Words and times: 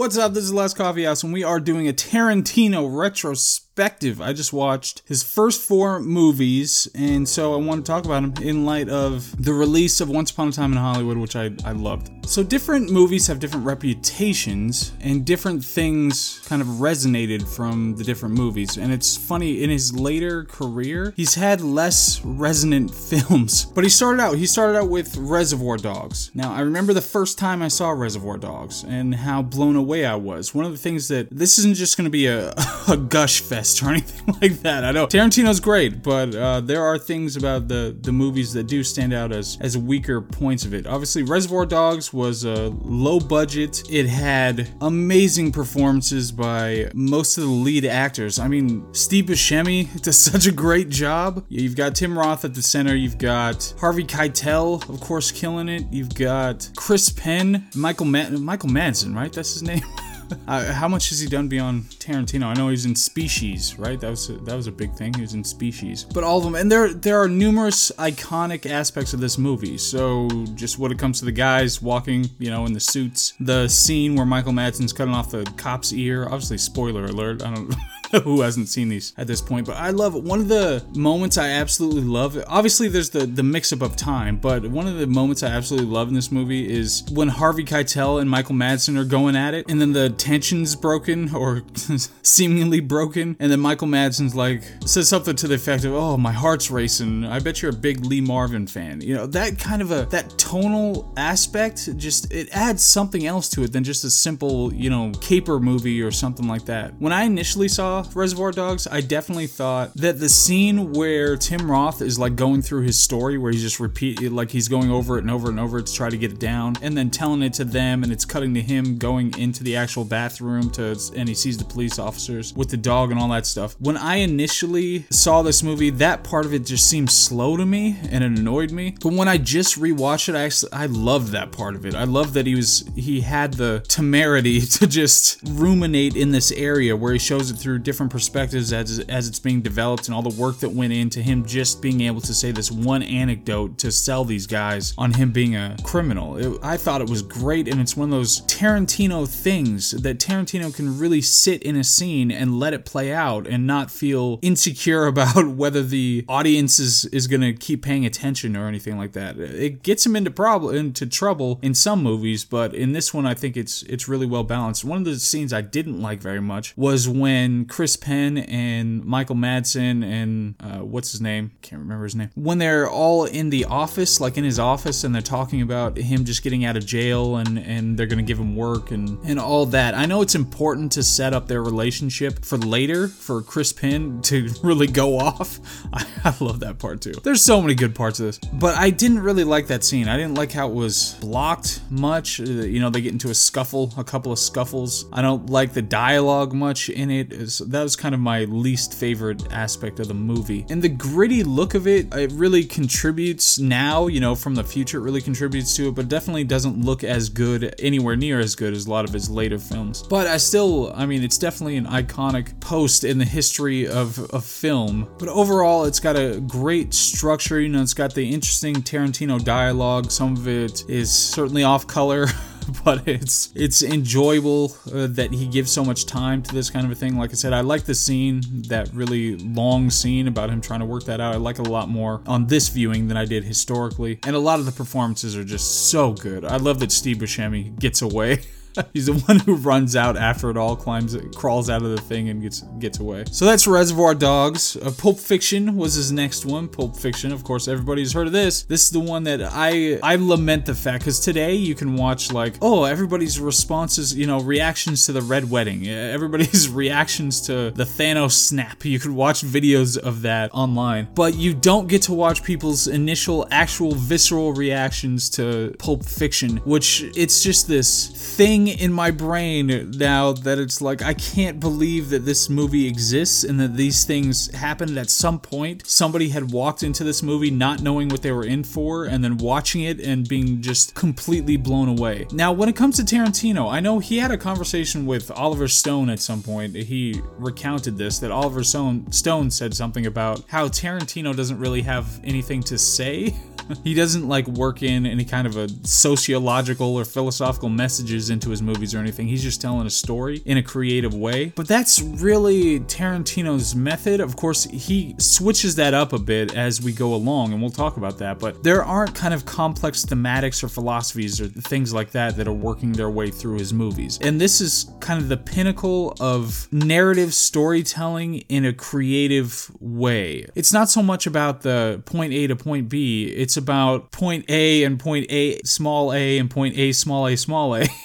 What's 0.00 0.16
up? 0.16 0.32
This 0.32 0.44
is 0.44 0.54
Last 0.54 0.78
Coffee 0.78 1.04
House, 1.04 1.22
and 1.22 1.30
we 1.30 1.44
are 1.44 1.60
doing 1.60 1.86
a 1.86 1.92
Tarantino 1.92 2.88
retrospective. 2.90 3.69
I 3.78 4.32
just 4.34 4.52
watched 4.52 5.02
his 5.06 5.22
first 5.22 5.62
four 5.62 6.00
movies, 6.00 6.86
and 6.94 7.26
so 7.26 7.54
I 7.54 7.56
want 7.56 7.84
to 7.84 7.90
talk 7.90 8.04
about 8.04 8.22
him 8.22 8.34
in 8.42 8.66
light 8.66 8.88
of 8.88 9.42
the 9.42 9.54
release 9.54 10.00
of 10.00 10.10
Once 10.10 10.30
Upon 10.30 10.48
a 10.48 10.52
Time 10.52 10.72
in 10.72 10.78
Hollywood, 10.78 11.16
which 11.16 11.34
I, 11.34 11.50
I 11.64 11.72
loved. 11.72 12.10
So, 12.26 12.42
different 12.42 12.90
movies 12.90 13.26
have 13.26 13.40
different 13.40 13.64
reputations, 13.64 14.92
and 15.00 15.24
different 15.24 15.64
things 15.64 16.42
kind 16.46 16.60
of 16.60 16.68
resonated 16.68 17.48
from 17.48 17.96
the 17.96 18.04
different 18.04 18.34
movies. 18.34 18.76
And 18.76 18.92
it's 18.92 19.16
funny, 19.16 19.62
in 19.62 19.70
his 19.70 19.94
later 19.94 20.44
career, 20.44 21.14
he's 21.16 21.34
had 21.34 21.60
less 21.60 22.20
resonant 22.24 22.94
films. 23.10 23.64
But 23.64 23.84
he 23.84 23.90
started 23.90 24.20
out, 24.20 24.36
he 24.36 24.46
started 24.46 24.78
out 24.78 24.90
with 24.90 25.16
Reservoir 25.16 25.78
Dogs. 25.78 26.30
Now, 26.34 26.52
I 26.52 26.60
remember 26.60 26.92
the 26.92 27.00
first 27.00 27.38
time 27.38 27.62
I 27.62 27.68
saw 27.68 27.90
Reservoir 27.90 28.36
Dogs 28.36 28.84
and 28.84 29.14
how 29.14 29.42
blown 29.42 29.76
away 29.76 30.04
I 30.04 30.16
was. 30.16 30.54
One 30.54 30.66
of 30.66 30.72
the 30.72 30.78
things 30.78 31.08
that 31.08 31.30
this 31.30 31.58
isn't 31.58 31.74
just 31.74 31.96
going 31.96 32.04
to 32.04 32.10
be 32.10 32.26
a, 32.26 32.50
a 32.90 32.96
gush 32.96 33.40
fest 33.40 33.82
or 33.82 33.88
anything 33.90 34.34
like 34.40 34.60
that. 34.60 34.84
I 34.84 34.90
know 34.92 35.06
Tarantino's 35.06 35.60
great, 35.60 36.02
but 36.02 36.34
uh, 36.34 36.60
there 36.60 36.82
are 36.84 36.98
things 36.98 37.36
about 37.36 37.68
the 37.68 37.96
the 38.00 38.12
movies 38.12 38.52
that 38.52 38.64
do 38.64 38.82
stand 38.82 39.12
out 39.12 39.32
as 39.32 39.56
as 39.60 39.76
weaker 39.78 40.20
points 40.20 40.64
of 40.64 40.74
it. 40.74 40.86
Obviously, 40.86 41.22
Reservoir 41.22 41.66
Dogs 41.66 42.12
was 42.12 42.44
a 42.44 42.68
low 42.82 43.20
budget. 43.20 43.82
It 43.90 44.06
had 44.06 44.68
amazing 44.80 45.52
performances 45.52 46.32
by 46.32 46.90
most 46.94 47.38
of 47.38 47.44
the 47.44 47.50
lead 47.50 47.84
actors. 47.84 48.38
I 48.38 48.48
mean, 48.48 48.92
Steve 48.92 49.26
Buscemi 49.26 50.00
does 50.02 50.18
such 50.18 50.46
a 50.46 50.52
great 50.52 50.88
job. 50.88 51.44
You've 51.48 51.76
got 51.76 51.94
Tim 51.94 52.18
Roth 52.18 52.44
at 52.44 52.54
the 52.54 52.62
center. 52.62 52.94
You've 52.94 53.18
got 53.18 53.74
Harvey 53.78 54.04
Keitel, 54.04 54.88
of 54.88 55.00
course, 55.00 55.30
killing 55.30 55.68
it. 55.68 55.84
You've 55.90 56.14
got 56.14 56.68
Chris 56.76 57.08
Penn, 57.10 57.68
Michael 57.74 58.06
Ma- 58.06 58.30
Michael 58.30 58.68
Madsen, 58.68 59.14
right? 59.14 59.32
That's 59.32 59.52
his 59.52 59.62
name. 59.62 59.82
Uh, 60.46 60.72
how 60.72 60.88
much 60.88 61.10
has 61.10 61.20
he 61.20 61.28
done 61.28 61.48
beyond 61.48 61.84
Tarantino? 61.84 62.44
I 62.44 62.54
know 62.54 62.68
he's 62.68 62.86
in 62.86 62.94
Species, 62.94 63.78
right? 63.78 64.00
That 64.00 64.10
was 64.10 64.28
a, 64.30 64.34
that 64.34 64.54
was 64.54 64.66
a 64.66 64.72
big 64.72 64.94
thing. 64.94 65.14
He 65.14 65.20
was 65.22 65.34
in 65.34 65.44
Species, 65.44 66.04
but 66.04 66.24
all 66.24 66.38
of 66.38 66.44
them, 66.44 66.54
and 66.54 66.70
there 66.70 66.92
there 66.92 67.20
are 67.20 67.28
numerous 67.28 67.92
iconic 67.98 68.68
aspects 68.70 69.12
of 69.12 69.20
this 69.20 69.38
movie. 69.38 69.78
So 69.78 70.28
just 70.54 70.78
when 70.78 70.92
it 70.92 70.98
comes 70.98 71.18
to 71.20 71.24
the 71.24 71.32
guys 71.32 71.80
walking, 71.82 72.30
you 72.38 72.50
know, 72.50 72.66
in 72.66 72.72
the 72.72 72.80
suits, 72.80 73.34
the 73.40 73.68
scene 73.68 74.16
where 74.16 74.26
Michael 74.26 74.52
Madsen's 74.52 74.92
cutting 74.92 75.14
off 75.14 75.30
the 75.30 75.44
cop's 75.56 75.92
ear. 75.92 76.24
Obviously, 76.24 76.58
spoiler 76.58 77.04
alert. 77.04 77.42
I 77.42 77.54
don't. 77.54 77.74
who 78.24 78.40
hasn't 78.40 78.68
seen 78.68 78.88
these 78.88 79.12
at 79.16 79.26
this 79.26 79.40
point, 79.40 79.66
but 79.66 79.76
I 79.76 79.90
love 79.90 80.14
one 80.14 80.40
of 80.40 80.48
the 80.48 80.84
moments 80.94 81.38
I 81.38 81.48
absolutely 81.48 82.02
love. 82.02 82.42
Obviously, 82.48 82.88
there's 82.88 83.10
the 83.10 83.26
the 83.26 83.42
mix 83.42 83.72
up 83.72 83.82
of 83.82 83.94
time, 83.94 84.36
but 84.36 84.66
one 84.66 84.88
of 84.88 84.98
the 84.98 85.06
moments 85.06 85.42
I 85.42 85.48
absolutely 85.48 85.88
love 85.88 86.08
in 86.08 86.14
this 86.14 86.32
movie 86.32 86.70
is 86.70 87.04
when 87.12 87.28
Harvey 87.28 87.64
Keitel 87.64 88.20
and 88.20 88.28
Michael 88.28 88.56
Madsen 88.56 88.98
are 88.98 89.04
going 89.04 89.36
at 89.36 89.54
it, 89.54 89.70
and 89.70 89.80
then 89.80 89.92
the 89.92 90.10
tension's 90.10 90.74
broken 90.74 91.32
or 91.34 91.62
seemingly 92.22 92.80
broken, 92.80 93.36
and 93.38 93.52
then 93.52 93.60
Michael 93.60 93.86
Madsen's 93.86 94.34
like 94.34 94.62
says 94.84 95.08
something 95.08 95.36
to 95.36 95.46
the 95.46 95.54
effect 95.54 95.84
of, 95.84 95.94
"Oh, 95.94 96.16
my 96.16 96.32
heart's 96.32 96.70
racing. 96.70 97.24
I 97.24 97.38
bet 97.38 97.62
you're 97.62 97.70
a 97.70 97.74
big 97.74 98.04
Lee 98.04 98.20
Marvin 98.20 98.66
fan." 98.66 99.02
You 99.02 99.14
know 99.14 99.26
that 99.26 99.58
kind 99.58 99.82
of 99.82 99.92
a 99.92 100.06
that 100.10 100.36
tonal 100.36 101.12
aspect 101.16 101.96
just 101.96 102.32
it 102.32 102.48
adds 102.52 102.82
something 102.82 103.24
else 103.24 103.48
to 103.50 103.62
it 103.62 103.72
than 103.72 103.84
just 103.84 104.02
a 104.02 104.10
simple 104.10 104.74
you 104.74 104.90
know 104.90 105.12
caper 105.20 105.60
movie 105.60 106.02
or 106.02 106.10
something 106.10 106.48
like 106.48 106.64
that. 106.64 106.94
When 106.98 107.12
I 107.12 107.22
initially 107.22 107.68
saw 107.68 107.99
Reservoir 108.14 108.52
Dogs, 108.52 108.86
I 108.86 109.00
definitely 109.00 109.46
thought 109.46 109.94
that 109.94 110.18
the 110.18 110.28
scene 110.28 110.92
where 110.92 111.36
Tim 111.36 111.70
Roth 111.70 112.02
is 112.02 112.18
like 112.18 112.36
going 112.36 112.62
through 112.62 112.82
his 112.82 112.98
story, 112.98 113.38
where 113.38 113.52
he's 113.52 113.62
just 113.62 113.80
repeat 113.80 114.20
like 114.32 114.50
he's 114.50 114.68
going 114.68 114.90
over 114.90 115.18
it 115.18 115.22
and 115.22 115.30
over 115.30 115.48
and 115.48 115.60
over 115.60 115.80
to 115.80 115.92
try 115.92 116.10
to 116.10 116.16
get 116.16 116.32
it 116.32 116.38
down, 116.38 116.76
and 116.82 116.96
then 116.96 117.10
telling 117.10 117.42
it 117.42 117.52
to 117.54 117.64
them, 117.64 118.02
and 118.02 118.12
it's 118.12 118.24
cutting 118.24 118.54
to 118.54 118.62
him 118.62 118.98
going 118.98 119.36
into 119.38 119.62
the 119.64 119.76
actual 119.76 120.04
bathroom 120.04 120.70
to, 120.70 120.98
and 121.16 121.28
he 121.28 121.34
sees 121.34 121.58
the 121.58 121.64
police 121.64 121.98
officers 121.98 122.54
with 122.54 122.70
the 122.70 122.76
dog 122.76 123.10
and 123.10 123.20
all 123.20 123.28
that 123.28 123.46
stuff. 123.46 123.76
When 123.78 123.96
I 123.96 124.16
initially 124.16 125.06
saw 125.10 125.42
this 125.42 125.62
movie, 125.62 125.90
that 125.90 126.24
part 126.24 126.46
of 126.46 126.54
it 126.54 126.66
just 126.66 126.88
seemed 126.88 127.10
slow 127.10 127.56
to 127.56 127.66
me 127.66 127.98
and 128.10 128.24
it 128.24 128.38
annoyed 128.38 128.72
me. 128.72 128.94
But 129.02 129.12
when 129.12 129.28
I 129.28 129.36
just 129.38 129.78
rewatched 129.78 130.28
it, 130.28 130.34
I 130.34 130.42
actually 130.42 130.72
I 130.72 130.86
loved 130.86 131.28
that 131.32 131.52
part 131.52 131.74
of 131.74 131.86
it. 131.86 131.94
I 131.94 132.04
love 132.04 132.32
that 132.34 132.46
he 132.46 132.54
was 132.54 132.84
he 132.96 133.20
had 133.20 133.54
the 133.54 133.84
temerity 133.88 134.60
to 134.78 134.86
just 134.86 135.40
ruminate 135.44 136.16
in 136.16 136.32
this 136.32 136.52
area 136.52 136.96
where 136.96 137.12
he 137.12 137.18
shows 137.18 137.50
it 137.50 137.54
through 137.54 137.80
different 137.90 138.12
perspectives 138.12 138.72
as 138.72 139.00
as 139.08 139.26
it's 139.26 139.40
being 139.40 139.60
developed 139.60 140.06
and 140.06 140.14
all 140.14 140.22
the 140.22 140.40
work 140.40 140.60
that 140.60 140.68
went 140.68 140.92
into 140.92 141.20
him 141.20 141.44
just 141.44 141.82
being 141.82 142.02
able 142.02 142.20
to 142.20 142.32
say 142.32 142.52
this 142.52 142.70
one 142.70 143.02
anecdote 143.02 143.76
to 143.78 143.90
sell 143.90 144.24
these 144.24 144.46
guys 144.46 144.94
on 144.96 145.12
him 145.12 145.32
being 145.32 145.56
a 145.56 145.76
criminal. 145.82 146.36
It, 146.36 146.60
I 146.62 146.76
thought 146.76 147.00
it 147.00 147.10
was 147.10 147.20
great 147.22 147.66
and 147.66 147.80
it's 147.80 147.96
one 147.96 148.10
of 148.10 148.12
those 148.12 148.42
Tarantino 148.42 149.28
things 149.28 149.90
that 149.90 150.20
Tarantino 150.20 150.72
can 150.72 151.00
really 151.00 151.20
sit 151.20 151.64
in 151.64 151.74
a 151.74 151.82
scene 151.82 152.30
and 152.30 152.60
let 152.60 152.74
it 152.74 152.84
play 152.84 153.12
out 153.12 153.48
and 153.48 153.66
not 153.66 153.90
feel 153.90 154.38
insecure 154.40 155.06
about 155.14 155.48
whether 155.48 155.82
the 155.82 156.24
audience 156.28 156.78
is, 156.78 157.06
is 157.06 157.26
going 157.26 157.40
to 157.40 157.52
keep 157.52 157.82
paying 157.82 158.06
attention 158.06 158.56
or 158.56 158.68
anything 158.68 158.96
like 158.96 159.14
that. 159.14 159.36
It 159.36 159.82
gets 159.82 160.06
him 160.06 160.14
into 160.14 160.30
problem 160.30 160.76
into 160.76 161.06
trouble 161.08 161.58
in 161.60 161.74
some 161.74 162.04
movies, 162.04 162.44
but 162.44 162.72
in 162.72 162.92
this 162.92 163.12
one 163.12 163.26
I 163.26 163.34
think 163.34 163.56
it's 163.56 163.82
it's 163.84 164.06
really 164.06 164.26
well 164.26 164.44
balanced. 164.44 164.84
One 164.84 164.98
of 164.98 165.04
the 165.04 165.18
scenes 165.18 165.52
I 165.52 165.60
didn't 165.60 166.00
like 166.00 166.20
very 166.20 166.40
much 166.40 166.72
was 166.76 167.08
when 167.08 167.64
Chris 167.64 167.79
Penn 167.96 168.38
and 168.38 169.04
Michael 169.04 169.36
Madsen 169.36 170.04
and 170.04 170.54
uh, 170.60 170.78
what's 170.84 171.12
his 171.12 171.20
name? 171.20 171.50
Can't 171.62 171.80
remember 171.80 172.04
his 172.04 172.14
name. 172.14 172.30
When 172.34 172.58
they're 172.58 172.88
all 172.88 173.24
in 173.24 173.50
the 173.50 173.64
office, 173.64 174.20
like 174.20 174.36
in 174.36 174.44
his 174.44 174.58
office, 174.58 175.04
and 175.04 175.14
they're 175.14 175.22
talking 175.22 175.62
about 175.62 175.96
him 175.96 176.24
just 176.24 176.42
getting 176.42 176.64
out 176.64 176.76
of 176.76 176.84
jail 176.86 177.36
and 177.36 177.58
and 177.58 177.96
they're 177.98 178.06
gonna 178.06 178.22
give 178.22 178.38
him 178.38 178.56
work 178.56 178.90
and 178.90 179.18
and 179.24 179.38
all 179.38 179.66
that. 179.66 179.94
I 179.94 180.06
know 180.06 180.22
it's 180.22 180.34
important 180.34 180.92
to 180.92 181.02
set 181.02 181.32
up 181.32 181.48
their 181.48 181.62
relationship 181.62 182.44
for 182.44 182.58
later 182.58 183.08
for 183.08 183.42
Chris 183.42 183.72
Penn 183.72 184.20
to 184.22 184.48
really 184.62 184.86
go 184.86 185.18
off. 185.18 185.58
I, 185.92 186.06
I 186.24 186.34
love 186.40 186.60
that 186.60 186.78
part 186.78 187.00
too. 187.00 187.12
There's 187.22 187.42
so 187.42 187.60
many 187.60 187.74
good 187.74 187.94
parts 187.94 188.20
of 188.20 188.26
this, 188.26 188.38
but 188.52 188.76
I 188.76 188.90
didn't 188.90 189.20
really 189.20 189.44
like 189.44 189.66
that 189.68 189.84
scene. 189.84 190.08
I 190.08 190.16
didn't 190.16 190.34
like 190.34 190.52
how 190.52 190.68
it 190.68 190.74
was 190.74 191.14
blocked 191.20 191.80
much. 191.90 192.40
Uh, 192.40 192.44
You 192.44 192.80
know, 192.80 192.90
they 192.90 193.00
get 193.00 193.12
into 193.12 193.30
a 193.30 193.34
scuffle, 193.34 193.92
a 193.96 194.04
couple 194.04 194.32
of 194.32 194.38
scuffles. 194.38 195.06
I 195.12 195.22
don't 195.22 195.48
like 195.50 195.72
the 195.72 195.82
dialogue 195.82 196.52
much 196.52 196.88
in 196.90 197.10
it. 197.10 197.32
It's- 197.32 197.58
that 197.70 197.82
was 197.82 197.94
kind 197.94 198.14
of 198.14 198.20
my 198.20 198.44
least 198.44 198.94
favorite 198.94 199.52
aspect 199.52 200.00
of 200.00 200.08
the 200.08 200.14
movie. 200.14 200.66
And 200.68 200.82
the 200.82 200.88
gritty 200.88 201.44
look 201.44 201.74
of 201.74 201.86
it, 201.86 202.12
it 202.14 202.32
really 202.32 202.64
contributes 202.64 203.58
now, 203.58 204.08
you 204.08 204.20
know, 204.20 204.34
from 204.34 204.54
the 204.56 204.64
future, 204.64 204.98
it 204.98 205.02
really 205.02 205.20
contributes 205.20 205.76
to 205.76 205.88
it, 205.88 205.94
but 205.94 206.08
definitely 206.08 206.44
doesn't 206.44 206.84
look 206.84 207.04
as 207.04 207.28
good, 207.28 207.74
anywhere 207.78 208.16
near 208.16 208.40
as 208.40 208.54
good 208.56 208.72
as 208.72 208.86
a 208.86 208.90
lot 208.90 209.04
of 209.04 209.12
his 209.12 209.30
later 209.30 209.58
films. 209.58 210.02
But 210.02 210.26
I 210.26 210.36
still, 210.36 210.92
I 210.94 211.06
mean, 211.06 211.22
it's 211.22 211.38
definitely 211.38 211.76
an 211.76 211.86
iconic 211.86 212.58
post 212.60 213.04
in 213.04 213.18
the 213.18 213.24
history 213.24 213.86
of, 213.86 214.18
of 214.30 214.44
film. 214.44 215.08
But 215.18 215.28
overall, 215.28 215.84
it's 215.84 216.00
got 216.00 216.16
a 216.16 216.40
great 216.40 216.92
structure, 216.92 217.60
you 217.60 217.68
know, 217.68 217.82
it's 217.82 217.94
got 217.94 218.14
the 218.14 218.28
interesting 218.28 218.76
Tarantino 218.76 219.42
dialogue. 219.42 220.10
Some 220.10 220.36
of 220.36 220.48
it 220.48 220.88
is 220.88 221.10
certainly 221.10 221.62
off 221.62 221.86
color. 221.86 222.26
but 222.84 223.06
it's 223.06 223.50
it's 223.54 223.82
enjoyable 223.82 224.72
uh, 224.92 225.06
that 225.08 225.32
he 225.32 225.46
gives 225.46 225.72
so 225.72 225.84
much 225.84 226.06
time 226.06 226.42
to 226.42 226.54
this 226.54 226.70
kind 226.70 226.84
of 226.84 226.92
a 226.92 226.94
thing. 226.94 227.16
Like 227.16 227.30
I 227.30 227.34
said, 227.34 227.52
I 227.52 227.60
like 227.60 227.84
the 227.84 227.94
scene, 227.94 228.42
that 228.68 228.90
really 228.92 229.36
long 229.36 229.90
scene 229.90 230.28
about 230.28 230.50
him 230.50 230.60
trying 230.60 230.80
to 230.80 230.86
work 230.86 231.04
that 231.04 231.20
out. 231.20 231.34
I 231.34 231.38
like 231.38 231.58
it 231.58 231.66
a 231.66 231.70
lot 231.70 231.88
more 231.88 232.22
on 232.26 232.46
this 232.46 232.68
viewing 232.68 233.08
than 233.08 233.16
I 233.16 233.24
did 233.24 233.44
historically. 233.44 234.18
And 234.24 234.36
a 234.36 234.38
lot 234.38 234.58
of 234.58 234.66
the 234.66 234.72
performances 234.72 235.36
are 235.36 235.44
just 235.44 235.90
so 235.90 236.12
good. 236.12 236.44
I 236.44 236.56
love 236.56 236.80
that 236.80 236.92
Steve 236.92 237.18
Buscemi 237.18 237.78
gets 237.78 238.02
away. 238.02 238.42
He's 238.92 239.06
the 239.06 239.14
one 239.14 239.38
who 239.40 239.56
runs 239.56 239.96
out 239.96 240.16
after 240.16 240.50
it 240.50 240.56
all, 240.56 240.76
climbs, 240.76 241.16
crawls 241.34 241.68
out 241.70 241.82
of 241.82 241.90
the 241.90 242.00
thing, 242.00 242.28
and 242.28 242.42
gets 242.42 242.60
gets 242.78 242.98
away. 242.98 243.24
So 243.30 243.44
that's 243.44 243.66
Reservoir 243.66 244.14
Dogs. 244.14 244.76
Uh, 244.76 244.92
Pulp 244.96 245.18
Fiction 245.18 245.76
was 245.76 245.94
his 245.94 246.12
next 246.12 246.46
one. 246.46 246.68
Pulp 246.68 246.96
Fiction, 246.96 247.32
of 247.32 247.44
course, 247.44 247.68
everybody's 247.68 248.12
heard 248.12 248.26
of 248.26 248.32
this. 248.32 248.62
This 248.62 248.84
is 248.84 248.90
the 248.90 249.00
one 249.00 249.24
that 249.24 249.40
I 249.42 249.98
I 250.02 250.16
lament 250.16 250.66
the 250.66 250.74
fact 250.74 251.04
because 251.04 251.20
today 251.20 251.54
you 251.54 251.74
can 251.74 251.96
watch 251.96 252.32
like 252.32 252.54
oh 252.62 252.84
everybody's 252.84 253.40
responses, 253.40 254.14
you 254.14 254.26
know, 254.26 254.40
reactions 254.40 255.06
to 255.06 255.12
the 255.12 255.22
Red 255.22 255.50
Wedding, 255.50 255.88
everybody's 255.88 256.68
reactions 256.80 257.40
to 257.42 257.70
the 257.70 257.84
Thanos 257.84 258.32
snap. 258.32 258.84
You 258.84 258.98
can 258.98 259.14
watch 259.14 259.42
videos 259.42 259.98
of 259.98 260.22
that 260.22 260.50
online, 260.54 261.08
but 261.14 261.34
you 261.34 261.54
don't 261.54 261.88
get 261.88 262.02
to 262.02 262.12
watch 262.12 262.42
people's 262.42 262.86
initial, 262.86 263.46
actual, 263.50 263.94
visceral 263.94 264.52
reactions 264.52 265.30
to 265.30 265.74
Pulp 265.78 266.04
Fiction, 266.04 266.58
which 266.58 267.02
it's 267.16 267.42
just 267.42 267.68
this 267.68 268.08
thing 268.36 268.59
in 268.68 268.92
my 268.92 269.10
brain 269.10 269.90
now 269.96 270.32
that 270.32 270.58
it's 270.58 270.80
like 270.80 271.02
I 271.02 271.14
can't 271.14 271.60
believe 271.60 272.10
that 272.10 272.24
this 272.24 272.48
movie 272.48 272.86
exists 272.86 273.44
and 273.44 273.58
that 273.60 273.76
these 273.76 274.04
things 274.04 274.52
happened 274.54 274.96
at 274.98 275.10
some 275.10 275.38
point. 275.38 275.86
Somebody 275.86 276.28
had 276.28 276.52
walked 276.52 276.82
into 276.82 277.04
this 277.04 277.22
movie 277.22 277.50
not 277.50 277.82
knowing 277.82 278.08
what 278.08 278.22
they 278.22 278.32
were 278.32 278.44
in 278.44 278.64
for 278.64 279.04
and 279.04 279.22
then 279.22 279.36
watching 279.38 279.82
it 279.82 280.00
and 280.00 280.28
being 280.28 280.62
just 280.62 280.94
completely 280.94 281.56
blown 281.56 281.88
away. 281.88 282.26
Now, 282.32 282.52
when 282.52 282.68
it 282.68 282.76
comes 282.76 282.96
to 282.96 283.02
Tarantino, 283.02 283.70
I 283.70 283.80
know 283.80 283.98
he 283.98 284.18
had 284.18 284.30
a 284.30 284.38
conversation 284.38 285.06
with 285.06 285.30
Oliver 285.30 285.68
Stone 285.68 286.10
at 286.10 286.20
some 286.20 286.42
point. 286.42 286.74
He 286.74 287.20
recounted 287.38 287.96
this 287.96 288.18
that 288.20 288.30
Oliver 288.30 288.64
Stone, 288.64 289.12
Stone 289.12 289.50
said 289.50 289.74
something 289.74 290.06
about 290.06 290.44
how 290.48 290.68
Tarantino 290.68 291.34
doesn't 291.34 291.58
really 291.58 291.82
have 291.82 292.20
anything 292.24 292.62
to 292.64 292.78
say 292.78 293.34
he 293.84 293.94
doesn't 293.94 294.28
like 294.28 294.46
work 294.46 294.82
in 294.82 295.06
any 295.06 295.24
kind 295.24 295.46
of 295.46 295.56
a 295.56 295.68
sociological 295.86 296.96
or 296.96 297.04
philosophical 297.04 297.68
messages 297.68 298.30
into 298.30 298.50
his 298.50 298.62
movies 298.62 298.94
or 298.94 298.98
anything. 298.98 299.28
He's 299.28 299.42
just 299.42 299.60
telling 299.60 299.86
a 299.86 299.90
story 299.90 300.42
in 300.44 300.56
a 300.56 300.62
creative 300.62 301.14
way. 301.14 301.52
But 301.56 301.68
that's 301.68 302.00
really 302.00 302.80
Tarantino's 302.80 303.74
method. 303.74 304.20
Of 304.20 304.36
course, 304.36 304.64
he 304.64 305.14
switches 305.18 305.76
that 305.76 305.94
up 305.94 306.12
a 306.12 306.18
bit 306.18 306.54
as 306.54 306.80
we 306.80 306.92
go 306.92 307.14
along, 307.14 307.52
and 307.52 307.60
we'll 307.60 307.70
talk 307.70 307.96
about 307.96 308.18
that. 308.18 308.38
But 308.38 308.62
there 308.62 308.84
aren't 308.84 309.14
kind 309.14 309.34
of 309.34 309.44
complex 309.44 310.04
thematics 310.04 310.62
or 310.62 310.68
philosophies 310.68 311.40
or 311.40 311.46
things 311.46 311.92
like 311.92 312.10
that 312.12 312.36
that 312.36 312.48
are 312.48 312.52
working 312.52 312.92
their 312.92 313.10
way 313.10 313.30
through 313.30 313.58
his 313.58 313.72
movies. 313.72 314.18
And 314.22 314.40
this 314.40 314.60
is 314.60 314.90
kind 315.00 315.20
of 315.20 315.28
the 315.28 315.36
pinnacle 315.36 316.16
of 316.20 316.68
narrative 316.72 317.34
storytelling 317.34 318.44
in 318.48 318.64
a 318.64 318.72
creative 318.72 319.70
way. 319.80 320.46
It's 320.54 320.72
not 320.72 320.88
so 320.88 321.02
much 321.02 321.26
about 321.26 321.62
the 321.62 322.02
point 322.04 322.32
A 322.32 322.46
to 322.46 322.56
point 322.56 322.88
B, 322.88 323.24
it's 323.26 323.56
about 323.60 324.10
point 324.10 324.44
A 324.48 324.82
and 324.82 324.98
point 324.98 325.26
A 325.30 325.60
small 325.64 326.12
a 326.12 326.38
and 326.38 326.50
point 326.50 326.76
A 326.76 326.92
small 326.92 327.28
a 327.28 327.36
small 327.36 327.76
a. 327.76 327.86